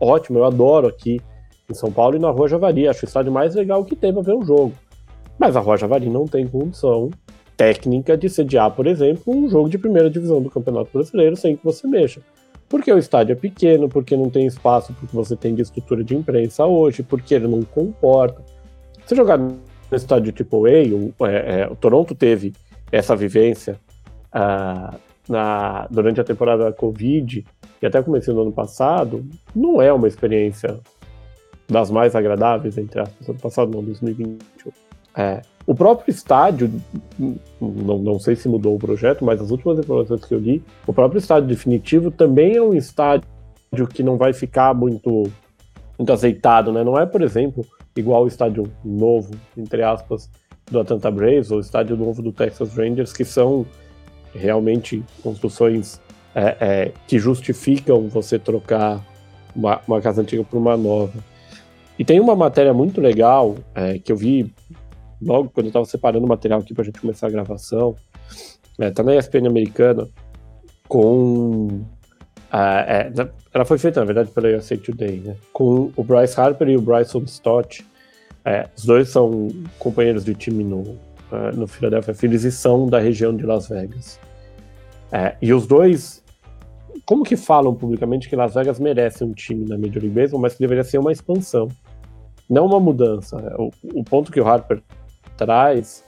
[0.00, 1.20] ótimo, eu adoro aqui
[1.72, 4.22] em São Paulo e na Rua Javari, acho o estádio mais legal que tem para
[4.22, 4.72] ver um jogo.
[5.38, 7.10] Mas a Rua Javari não tem condição
[7.56, 11.64] técnica de sediar, por exemplo, um jogo de primeira divisão do Campeonato Brasileiro sem que
[11.64, 12.20] você mexa.
[12.68, 16.14] Porque o estádio é pequeno, porque não tem espaço porque você tem de estrutura de
[16.14, 18.42] imprensa hoje, porque ele não comporta.
[19.06, 19.60] Se jogar no
[19.92, 22.54] estádio tipo A, o, é, é, o Toronto teve
[22.90, 23.78] essa vivência
[24.34, 24.96] uh,
[25.28, 27.44] na, durante a temporada da Covid
[27.80, 30.80] e até comecei no ano passado, não é uma experiência
[31.68, 34.70] das mais agradáveis, entre aspas, ano passado não, 2021.
[35.14, 36.72] É, o próprio estádio,
[37.60, 40.92] não, não sei se mudou o projeto, mas as últimas informações que eu li, o
[40.92, 43.26] próprio estádio definitivo também é um estádio
[43.92, 45.30] que não vai ficar muito,
[45.98, 46.82] muito azeitado, né?
[46.82, 47.64] Não é, por exemplo,
[47.96, 50.28] igual o estádio novo, entre aspas,
[50.70, 53.66] do Atlanta Braves ou o estádio novo do Texas Rangers, que são
[54.34, 56.00] realmente construções
[56.34, 59.04] é, é, que justificam você trocar
[59.54, 61.12] uma, uma, casa antiga por uma nova.
[61.98, 64.52] E tem uma matéria muito legal é, que eu vi
[65.20, 67.94] logo quando eu estava separando o material aqui para a gente começar a gravação,
[68.78, 70.08] é, tá na ESPN americana,
[70.88, 71.84] com.
[72.52, 73.12] é,
[73.54, 75.36] ela foi feita, na verdade, pela USA Today, né?
[75.52, 77.86] Com o Bryce Harper e o Bryson Stott.
[78.44, 82.98] É, os dois são companheiros de time no, uh, no Philadelphia Phillies e são da
[82.98, 84.18] região de Las Vegas.
[85.12, 86.24] É, e os dois,
[87.06, 90.54] como que falam publicamente que Las Vegas merece um time na Major League Baseball, mas
[90.54, 91.68] que deveria ser uma expansão,
[92.48, 93.36] não uma mudança.
[93.58, 93.70] O,
[94.00, 94.82] o ponto que o Harper
[95.36, 96.04] traz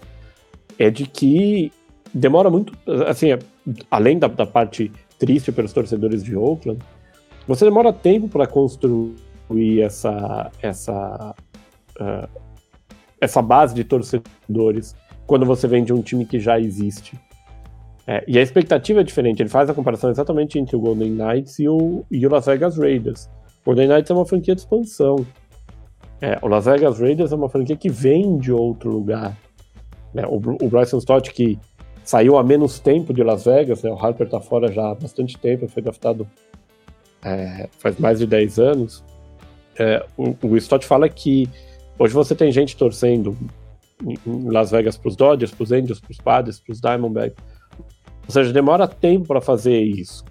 [0.78, 1.72] é de que
[2.12, 2.72] demora muito,
[3.06, 3.28] assim,
[3.90, 6.80] além da, da parte triste pelos torcedores de Oakland,
[7.46, 11.34] você demora tempo para construir essa essa
[12.00, 12.40] uh,
[13.20, 14.94] essa base de torcedores
[15.26, 17.18] quando você vem de um time que já existe.
[18.06, 19.40] É, e a expectativa é diferente.
[19.40, 22.76] Ele faz a comparação exatamente entre o Golden Knights e o, e o Las Vegas
[22.76, 23.30] Raiders.
[23.62, 25.24] O Golden Knights é uma franquia de expansão.
[26.24, 29.36] É, o Las Vegas Raiders é uma franquia que vem de outro lugar.
[30.14, 30.24] Né?
[30.26, 31.58] O, o Bryson Stott, que
[32.02, 33.90] saiu há menos tempo de Las Vegas, né?
[33.90, 36.26] o Harper está fora já há bastante tempo, foi draftado
[37.22, 39.04] é, faz mais de 10 anos.
[39.78, 41.46] É, o, o Stott fala que
[41.98, 43.36] hoje você tem gente torcendo
[44.02, 47.44] em Las Vegas para os Dodgers, para os Angels, para os Padres, para os Diamondbacks.
[48.26, 50.24] Ou seja, demora tempo para fazer isso.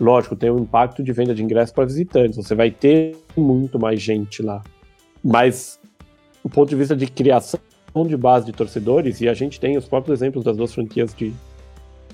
[0.00, 2.36] Lógico, tem um impacto de venda de ingressos para visitantes.
[2.36, 4.62] Você vai ter muito mais gente lá.
[5.22, 5.78] Mas,
[6.42, 7.60] do ponto de vista de criação
[8.06, 11.28] de base de torcedores, e a gente tem os próprios exemplos das duas franquias de,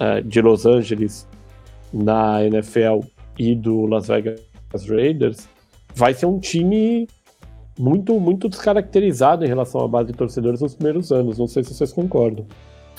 [0.01, 1.27] uh, de Los Angeles
[1.93, 3.01] na NFL
[3.39, 4.41] e do Las Vegas
[4.89, 5.49] Raiders,
[5.95, 7.07] vai ser um time
[7.79, 11.39] muito, muito descaracterizado em relação à base de torcedores nos primeiros anos.
[11.39, 12.47] Não sei se vocês concordam.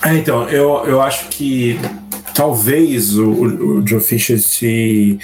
[0.04, 1.76] É, então, eu, eu acho que
[2.34, 5.18] talvez o, o Joe Fisher se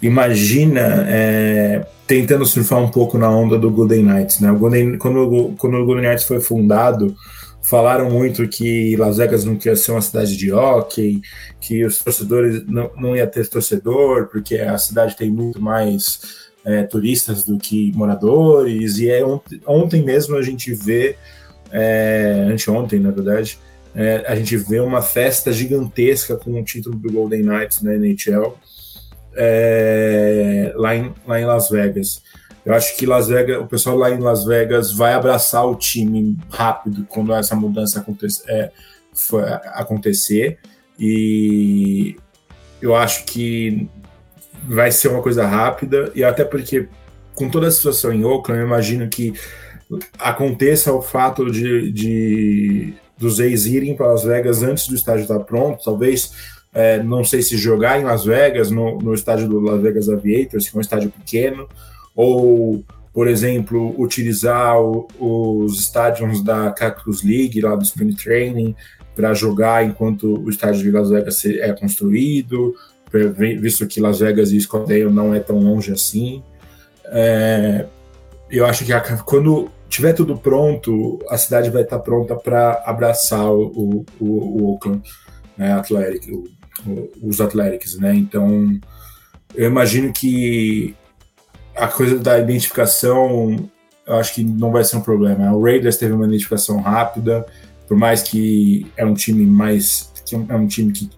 [0.00, 4.50] imagina é, tentando surfar um pouco na onda do Golden Knights, né?
[4.50, 7.14] O Golden, quando, quando o Golden Knights foi fundado,
[7.62, 11.20] falaram muito que Las Vegas não queria ser uma cidade de hockey,
[11.60, 16.82] que os torcedores não, não ia ter torcedor, porque a cidade tem muito mais é,
[16.84, 21.16] turistas do que moradores, e é, ontem, ontem mesmo a gente vê,
[21.70, 23.58] é, anteontem na verdade,
[23.94, 28.54] é, a gente vê uma festa gigantesca com o título do Golden Knights na NHL,
[29.34, 32.22] é, lá, em, lá em Las Vegas.
[32.64, 36.36] Eu acho que Las Vegas, o pessoal lá em Las Vegas vai abraçar o time
[36.50, 38.70] rápido quando essa mudança acontecer, é,
[39.74, 40.58] acontecer.
[40.98, 42.16] E
[42.82, 43.88] eu acho que
[44.64, 46.88] vai ser uma coisa rápida, e até porque,
[47.34, 49.32] com toda a situação em Oakland, eu imagino que
[50.18, 55.40] aconteça o fato de, de dos ex irem para Las Vegas antes do estádio estar
[55.40, 56.32] pronto, talvez
[56.72, 60.68] é, não sei se jogar em Las Vegas, no, no estádio do Las Vegas Aviators,
[60.68, 61.68] que é um estádio pequeno,
[62.14, 68.74] ou, por exemplo, utilizar o, os estádios da Cactus League, lá do Spring Training,
[69.16, 72.74] para jogar enquanto o estádio de Las Vegas é construído,
[73.60, 76.42] visto que Las Vegas e Scottsdale não é tão longe assim.
[77.06, 77.86] É,
[78.50, 83.50] eu acho que a, quando tiver tudo pronto, a cidade vai estar pronta para abraçar
[83.50, 85.02] o, o, o Oakland
[85.56, 86.57] né, Athletic, o,
[87.22, 88.14] os Athletics, né?
[88.14, 88.78] Então,
[89.54, 90.94] eu imagino que
[91.76, 93.56] a coisa da identificação,
[94.06, 95.52] eu acho que não vai ser um problema.
[95.52, 97.46] O Raiders teve uma identificação rápida,
[97.86, 100.12] por mais que é um time mais,
[100.48, 101.08] é um time que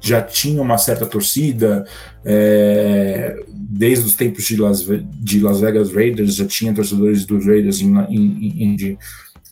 [0.00, 1.86] já tinha uma certa torcida,
[2.24, 7.80] é, desde os tempos de Las, de Las Vegas Raiders, já tinha torcedores dos Raiders
[7.80, 8.98] em, em, em de,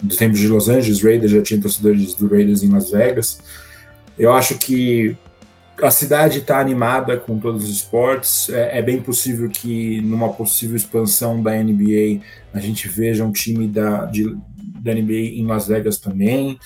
[0.02, 3.38] dos tempos de Los Angeles Raiders, já tinha torcedores dos Raiders em Las Vegas.
[4.18, 5.16] Eu acho que
[5.82, 8.48] a cidade está animada com todos os esportes.
[8.50, 12.20] É, é, bem possível que numa possível expansão da NBA
[12.52, 14.36] a gente veja um time da, de,
[14.80, 16.58] da NBA em Las Vegas também.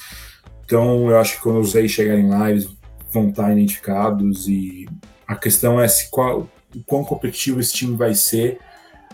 [0.64, 2.68] Então eu acho que quando os Reis chegarem lá, eles
[3.12, 4.88] vão estar identificados e
[5.26, 6.48] a questão é se qual,
[6.86, 8.58] quão competitivo esse time vai ser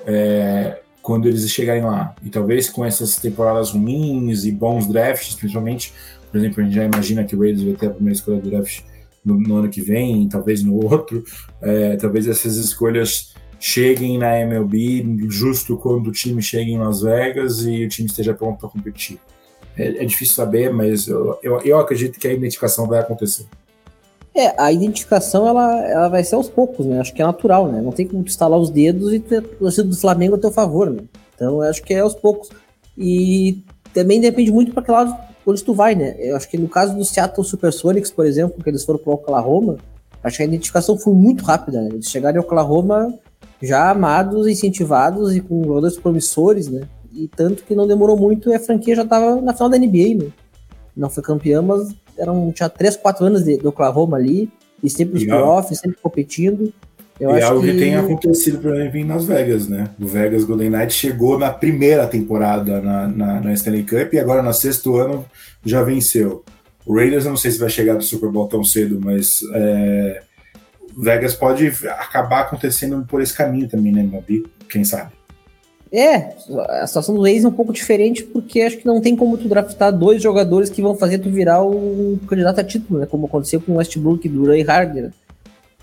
[0.06, 2.14] é, quando eles chegarem lá.
[2.22, 5.92] E talvez com essas temporadas ruins e bons drafts, principalmente,
[6.30, 8.50] por exemplo, a gente já imagina que o Raiders vai ter a primeira escolha do
[8.50, 8.82] draft
[9.24, 11.24] no, no ano que vem, talvez no outro,
[11.60, 17.60] é, talvez essas escolhas cheguem na MLB justo quando o time chega em Las Vegas
[17.62, 19.18] e o time esteja pronto para competir.
[19.76, 23.46] É, é, difícil saber, mas eu, eu, eu acredito que a identificação vai acontecer.
[24.34, 27.00] É, a identificação ela, ela vai ser aos poucos, né?
[27.00, 27.80] Acho que é natural, né?
[27.80, 30.50] Não tem como tu estalar os dedos e ter o torcida do Flamengo a teu
[30.50, 31.02] favor, né?
[31.34, 32.48] Então acho que é aos poucos.
[32.96, 33.62] E
[33.92, 35.16] também depende muito para que lado
[35.46, 36.16] onde tu vai, né?
[36.18, 39.78] Eu acho que no caso do Seattle Supersonics, por exemplo, que eles foram para Oklahoma,
[40.22, 41.90] acho que a identificação foi muito rápida, né?
[41.92, 43.14] Eles chegaram em Oklahoma
[43.60, 46.82] já amados, incentivados e com jogadores promissores, né?
[47.12, 50.24] E tanto que não demorou muito e a franquia já estava na final da NBA,
[50.24, 50.30] né?
[50.96, 54.50] Não foi campeã, mas eram, tinha 3, 4 anos de, de Oklahoma ali,
[54.82, 56.72] e sempre os playoffs, sempre competindo.
[57.20, 57.72] Eu e acho algo que...
[57.72, 59.90] que tem acontecido para mim Las Vegas, né?
[60.00, 64.42] O Vegas Golden Knight chegou na primeira temporada na, na, na, Stanley Cup e agora
[64.42, 65.24] no sexto ano
[65.64, 66.44] já venceu.
[66.86, 70.22] O Raiders eu não sei se vai chegar no Super Bowl tão cedo, mas é,
[70.96, 74.46] Vegas pode acabar acontecendo por esse caminho também, né, Mabi?
[74.68, 75.12] Quem sabe?
[75.90, 76.34] É,
[76.82, 79.48] a situação do Reis é um pouco diferente porque acho que não tem como tu
[79.48, 83.06] draftar dois jogadores que vão fazer tu virar um candidato a título, né?
[83.06, 85.10] Como aconteceu com o Westbrook, Duran e Harder.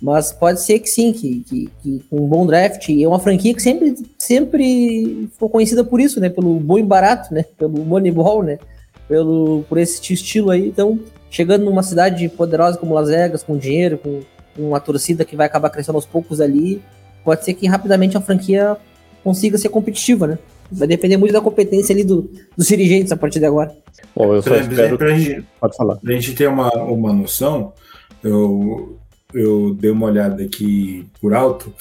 [0.06, 3.60] Mas pode ser que sim, que, que, que um bom draft é uma franquia que
[3.60, 6.30] sempre, sempre foi conhecida por isso, né?
[6.30, 7.44] Pelo bom e barato, né?
[7.58, 8.60] Pelo Moneyball, né?
[9.08, 10.68] Pelo, por esse estilo aí.
[10.68, 11.00] Então,
[11.32, 14.20] chegando numa cidade poderosa como Las Vegas, com dinheiro, com,
[14.56, 16.84] com uma torcida que vai acabar crescendo aos poucos ali,
[17.24, 18.78] pode ser que rapidamente a franquia
[19.24, 20.38] consiga ser competitiva, né?
[20.72, 23.76] Vai depender muito da competência ali do, dos dirigentes a partir de agora.
[24.16, 24.98] Bom, eu só pra, espero...
[25.00, 25.96] pra gente, Pode falar.
[25.96, 27.74] Pra gente ter uma, uma noção,
[28.24, 29.00] eu,
[29.36, 31.74] eu dei uma olhada aqui por alto.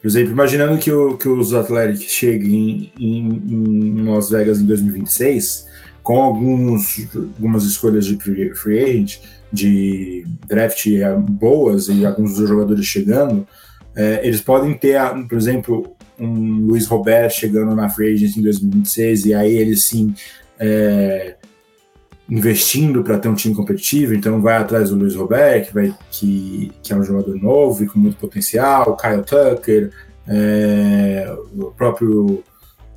[0.00, 5.66] Por exemplo, imaginando que, o, que os Athletics cheguem em, em, Las Vegas em 2026,
[6.02, 8.18] com alguns, algumas escolhas de
[8.54, 9.18] free agent,
[9.52, 10.86] de draft
[11.28, 13.46] boas e alguns dos jogadores chegando,
[13.94, 19.26] é, eles podem ter, por exemplo, um Luiz Roberto chegando na free agency em 2026
[19.26, 20.14] e aí ele sim
[20.58, 21.36] é,
[22.32, 26.72] investindo para ter um time competitivo, então vai atrás do Luiz Roberto, que, vai, que,
[26.82, 29.92] que é um jogador novo e com muito potencial, Kyle Tucker,
[30.26, 32.42] é, o próprio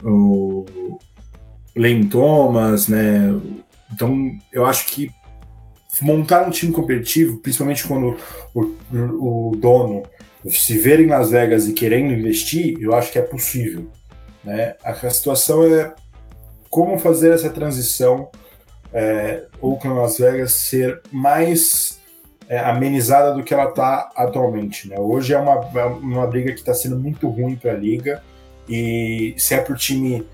[0.02, 0.66] o
[1.76, 3.38] Lane Thomas, né?
[3.92, 5.12] Então eu acho que
[6.02, 8.16] montar um time competitivo, principalmente quando
[8.54, 10.04] o, o dono
[10.50, 13.90] se ver em Las Vegas e querendo investir, eu acho que é possível.
[14.46, 14.76] Né?
[14.82, 15.94] A, a situação é
[16.70, 18.30] como fazer essa transição
[18.96, 22.00] é, Oakland Las Vegas ser mais
[22.48, 24.88] é, amenizada do que ela está atualmente.
[24.88, 24.98] Né?
[24.98, 28.24] Hoje é uma, é uma briga que está sendo muito ruim para a liga
[28.70, 30.26] e se é para o time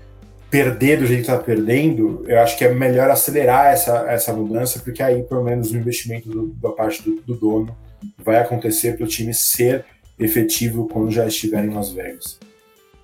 [0.48, 4.78] perder do jeito que está perdendo, eu acho que é melhor acelerar essa, essa mudança,
[4.78, 7.76] porque aí pelo menos o investimento do, da parte do, do dono
[8.18, 9.84] vai acontecer para o time ser
[10.18, 12.38] efetivo quando já estiver em Las Vegas.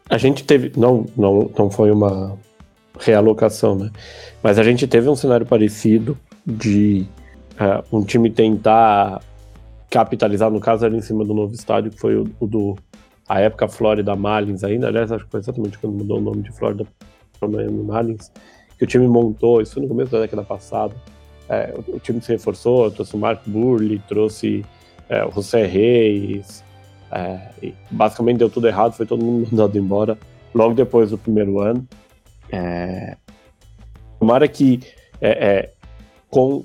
[0.08, 2.38] A gente teve, não, não, não foi uma
[2.98, 3.90] realocação, né?
[4.42, 7.06] Mas a gente teve um cenário parecido de
[7.54, 9.20] uh, um time tentar
[9.90, 12.76] capitalizar, no caso era em cima do novo estádio, que foi o, o do
[13.28, 16.50] a época Florida Marlins ainda, aliás, acho que foi exatamente quando mudou o nome de
[16.50, 16.86] Florida
[17.38, 18.32] para Miami Marlins,
[18.78, 20.94] que o time montou, isso no começo da década passada,
[21.48, 24.64] é, o, o, time se reforçou, trouxe o Mark Burley, trouxe
[25.10, 26.64] é, o José Reis,
[27.12, 30.18] é, basicamente deu tudo errado, foi todo mundo mandado embora
[30.54, 31.86] logo depois do primeiro ano.
[32.50, 33.16] É,
[34.18, 34.80] tomara que,
[35.20, 35.72] é, é
[36.30, 36.64] com,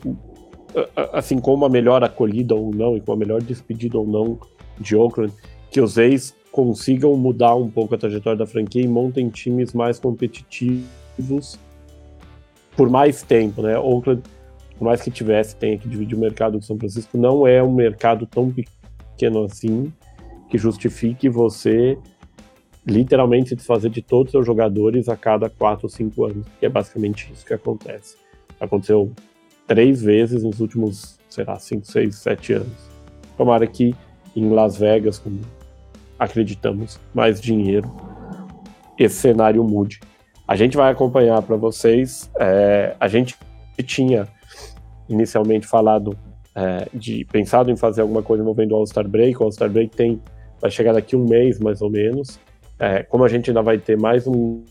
[1.11, 4.39] assim, com uma melhor acolhida ou não, e com uma melhor despedida ou não
[4.79, 5.33] de Oakland,
[5.69, 9.99] que os ex consigam mudar um pouco a trajetória da franquia e montem times mais
[9.99, 11.59] competitivos
[12.75, 13.77] por mais tempo, né?
[13.77, 14.21] Oakland,
[14.77, 17.73] por mais que tivesse, tenha que dividir o mercado com São Francisco, não é um
[17.73, 19.91] mercado tão pequeno assim
[20.49, 21.97] que justifique você
[22.85, 26.69] literalmente desfazer de todos os seus jogadores a cada quatro ou cinco anos, que é
[26.69, 28.17] basicamente isso que acontece.
[28.59, 29.11] Aconteceu
[29.67, 32.91] três vezes nos últimos, sei lá, cinco, seis, sete anos.
[33.37, 33.95] Tomara que
[34.35, 35.39] em Las Vegas, como
[36.19, 37.89] acreditamos, mais dinheiro,
[38.97, 39.99] esse cenário mude.
[40.47, 42.29] A gente vai acompanhar para vocês.
[42.39, 43.35] É, a gente
[43.85, 44.27] tinha
[45.09, 46.17] inicialmente falado
[46.55, 49.37] é, de pensado em fazer alguma coisa envolvendo o All-Star Break.
[49.39, 50.21] O All-Star Break tem,
[50.61, 52.39] vai chegar daqui um mês, mais ou menos.
[52.83, 54.61] É, como a gente ainda vai ter mais um,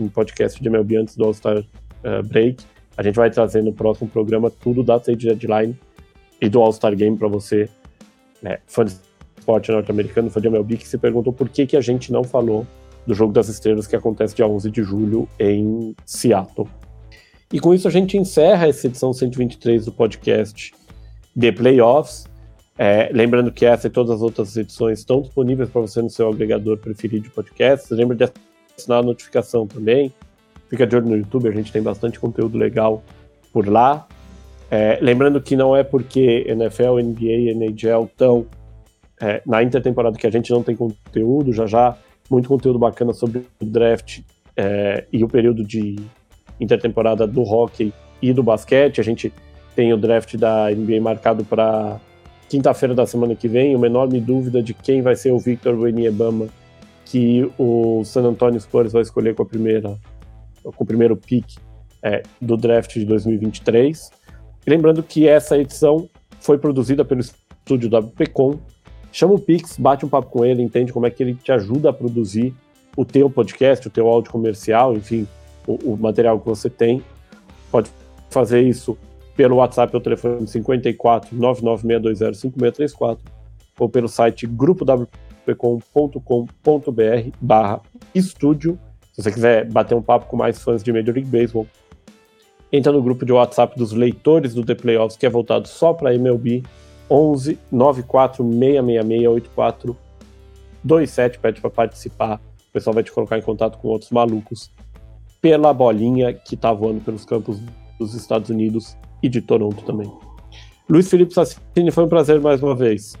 [0.00, 2.64] um podcast de MLB antes do All-Star uh, Break,
[2.96, 5.78] a gente vai trazer no próximo programa tudo da trade deadline
[6.40, 7.68] e do All-Star Game para você,
[8.42, 8.96] né, fã de
[9.38, 12.66] esporte norte-americano, fã de MLB, que se perguntou por que, que a gente não falou
[13.06, 16.66] do Jogo das Estrelas que acontece dia 11 de julho em Seattle.
[17.52, 20.72] E com isso a gente encerra essa edição 123 do podcast
[21.38, 22.24] The Playoffs.
[22.82, 26.30] É, lembrando que essa e todas as outras edições estão disponíveis para você no seu
[26.30, 27.90] agregador preferido de podcasts.
[27.90, 28.24] Lembre de
[28.74, 30.10] assinar a notificação também.
[30.66, 33.04] Fica de olho no YouTube, a gente tem bastante conteúdo legal
[33.52, 34.08] por lá.
[34.70, 38.46] É, lembrando que não é porque NFL, NBA e NHL estão
[39.20, 41.98] é, na intertemporada que a gente não tem conteúdo, já já
[42.30, 44.20] muito conteúdo bacana sobre o draft
[44.56, 45.96] é, e o período de
[46.58, 49.02] intertemporada do hockey e do basquete.
[49.02, 49.30] A gente
[49.76, 52.00] tem o draft da NBA marcado para
[52.50, 56.48] quinta-feira da semana que vem, uma enorme dúvida de quem vai ser o Victor Wembanyama
[57.04, 59.96] que o San Antonio Spurs vai escolher com a primeira
[60.64, 61.58] com o primeiro pick
[62.02, 64.10] é, do draft de 2023.
[64.66, 66.08] lembrando que essa edição
[66.40, 68.58] foi produzida pelo estúdio da WPcom.
[69.12, 71.90] Chama o Pix, bate um papo com ele, entende como é que ele te ajuda
[71.90, 72.52] a produzir
[72.96, 75.26] o teu podcast, o teu áudio comercial, enfim,
[75.66, 77.02] o, o material que você tem.
[77.70, 77.90] Pode
[78.28, 78.98] fazer isso
[79.40, 83.24] pelo WhatsApp ou telefone 54 99620 5634
[83.78, 87.80] ou pelo site grupowpcom.com.br barra
[88.14, 88.78] estúdio.
[89.14, 91.66] Se você quiser bater um papo com mais fãs de Major League Baseball,
[92.70, 96.14] entra no grupo de WhatsApp dos leitores do The Playoffs, que é voltado só para
[96.14, 96.62] MLB,
[97.10, 102.38] 11 94 666 8427, pede para participar.
[102.68, 104.70] O pessoal vai te colocar em contato com outros malucos
[105.40, 107.58] pela bolinha que tá voando pelos campos
[107.98, 110.10] dos Estados Unidos e de Toronto também.
[110.88, 113.16] Luiz Felipe Sassini, foi um prazer mais uma vez.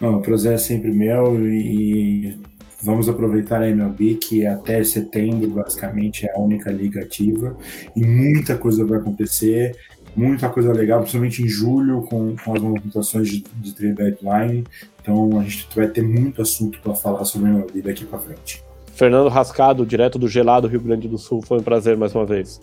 [0.00, 2.36] Não, o prazer é sempre meu e
[2.82, 7.56] vamos aproveitar a MLB que até setembro basicamente é a única liga ativa
[7.96, 9.76] e muita coisa vai acontecer,
[10.16, 14.64] muita coisa legal, principalmente em julho com, com as movimentações de, de trade deadline.
[15.00, 18.62] Então a gente vai ter muito assunto para falar sobre a MLB daqui para frente.
[18.94, 22.60] Fernando Rascado, direto do gelado Rio Grande do Sul, foi um prazer mais uma vez.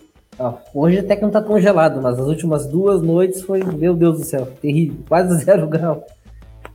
[0.73, 4.19] Hoje até que não tá tão gelado, mas as últimas duas noites foi, meu Deus
[4.19, 6.05] do céu, terrível, quase zero grau.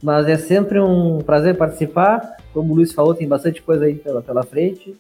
[0.03, 2.37] Mas é sempre um prazer participar.
[2.55, 4.97] Como o Luiz falou, tem bastante coisa aí pela, pela frente.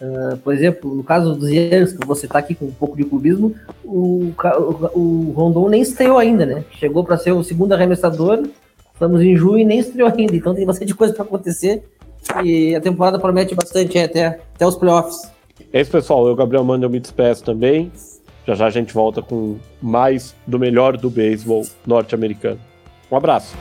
[0.00, 3.04] Uh, por exemplo, no caso dos Yankees, que você tá aqui com um pouco de
[3.04, 3.54] clubismo,
[3.84, 6.64] o, o, o Rondon nem estreou ainda, né?
[6.72, 8.44] Chegou para ser o segundo arremessador,
[8.92, 11.84] estamos em junho e nem estreou ainda, então tem bastante coisa para acontecer.
[12.42, 15.33] E a temporada promete bastante é, até, até os playoffs.
[15.74, 16.28] É isso, pessoal.
[16.28, 17.90] Eu, Gabriel Mano, eu me despeço também.
[18.46, 22.60] Já já a gente volta com mais do melhor do beisebol norte-americano.
[23.10, 23.56] Um abraço.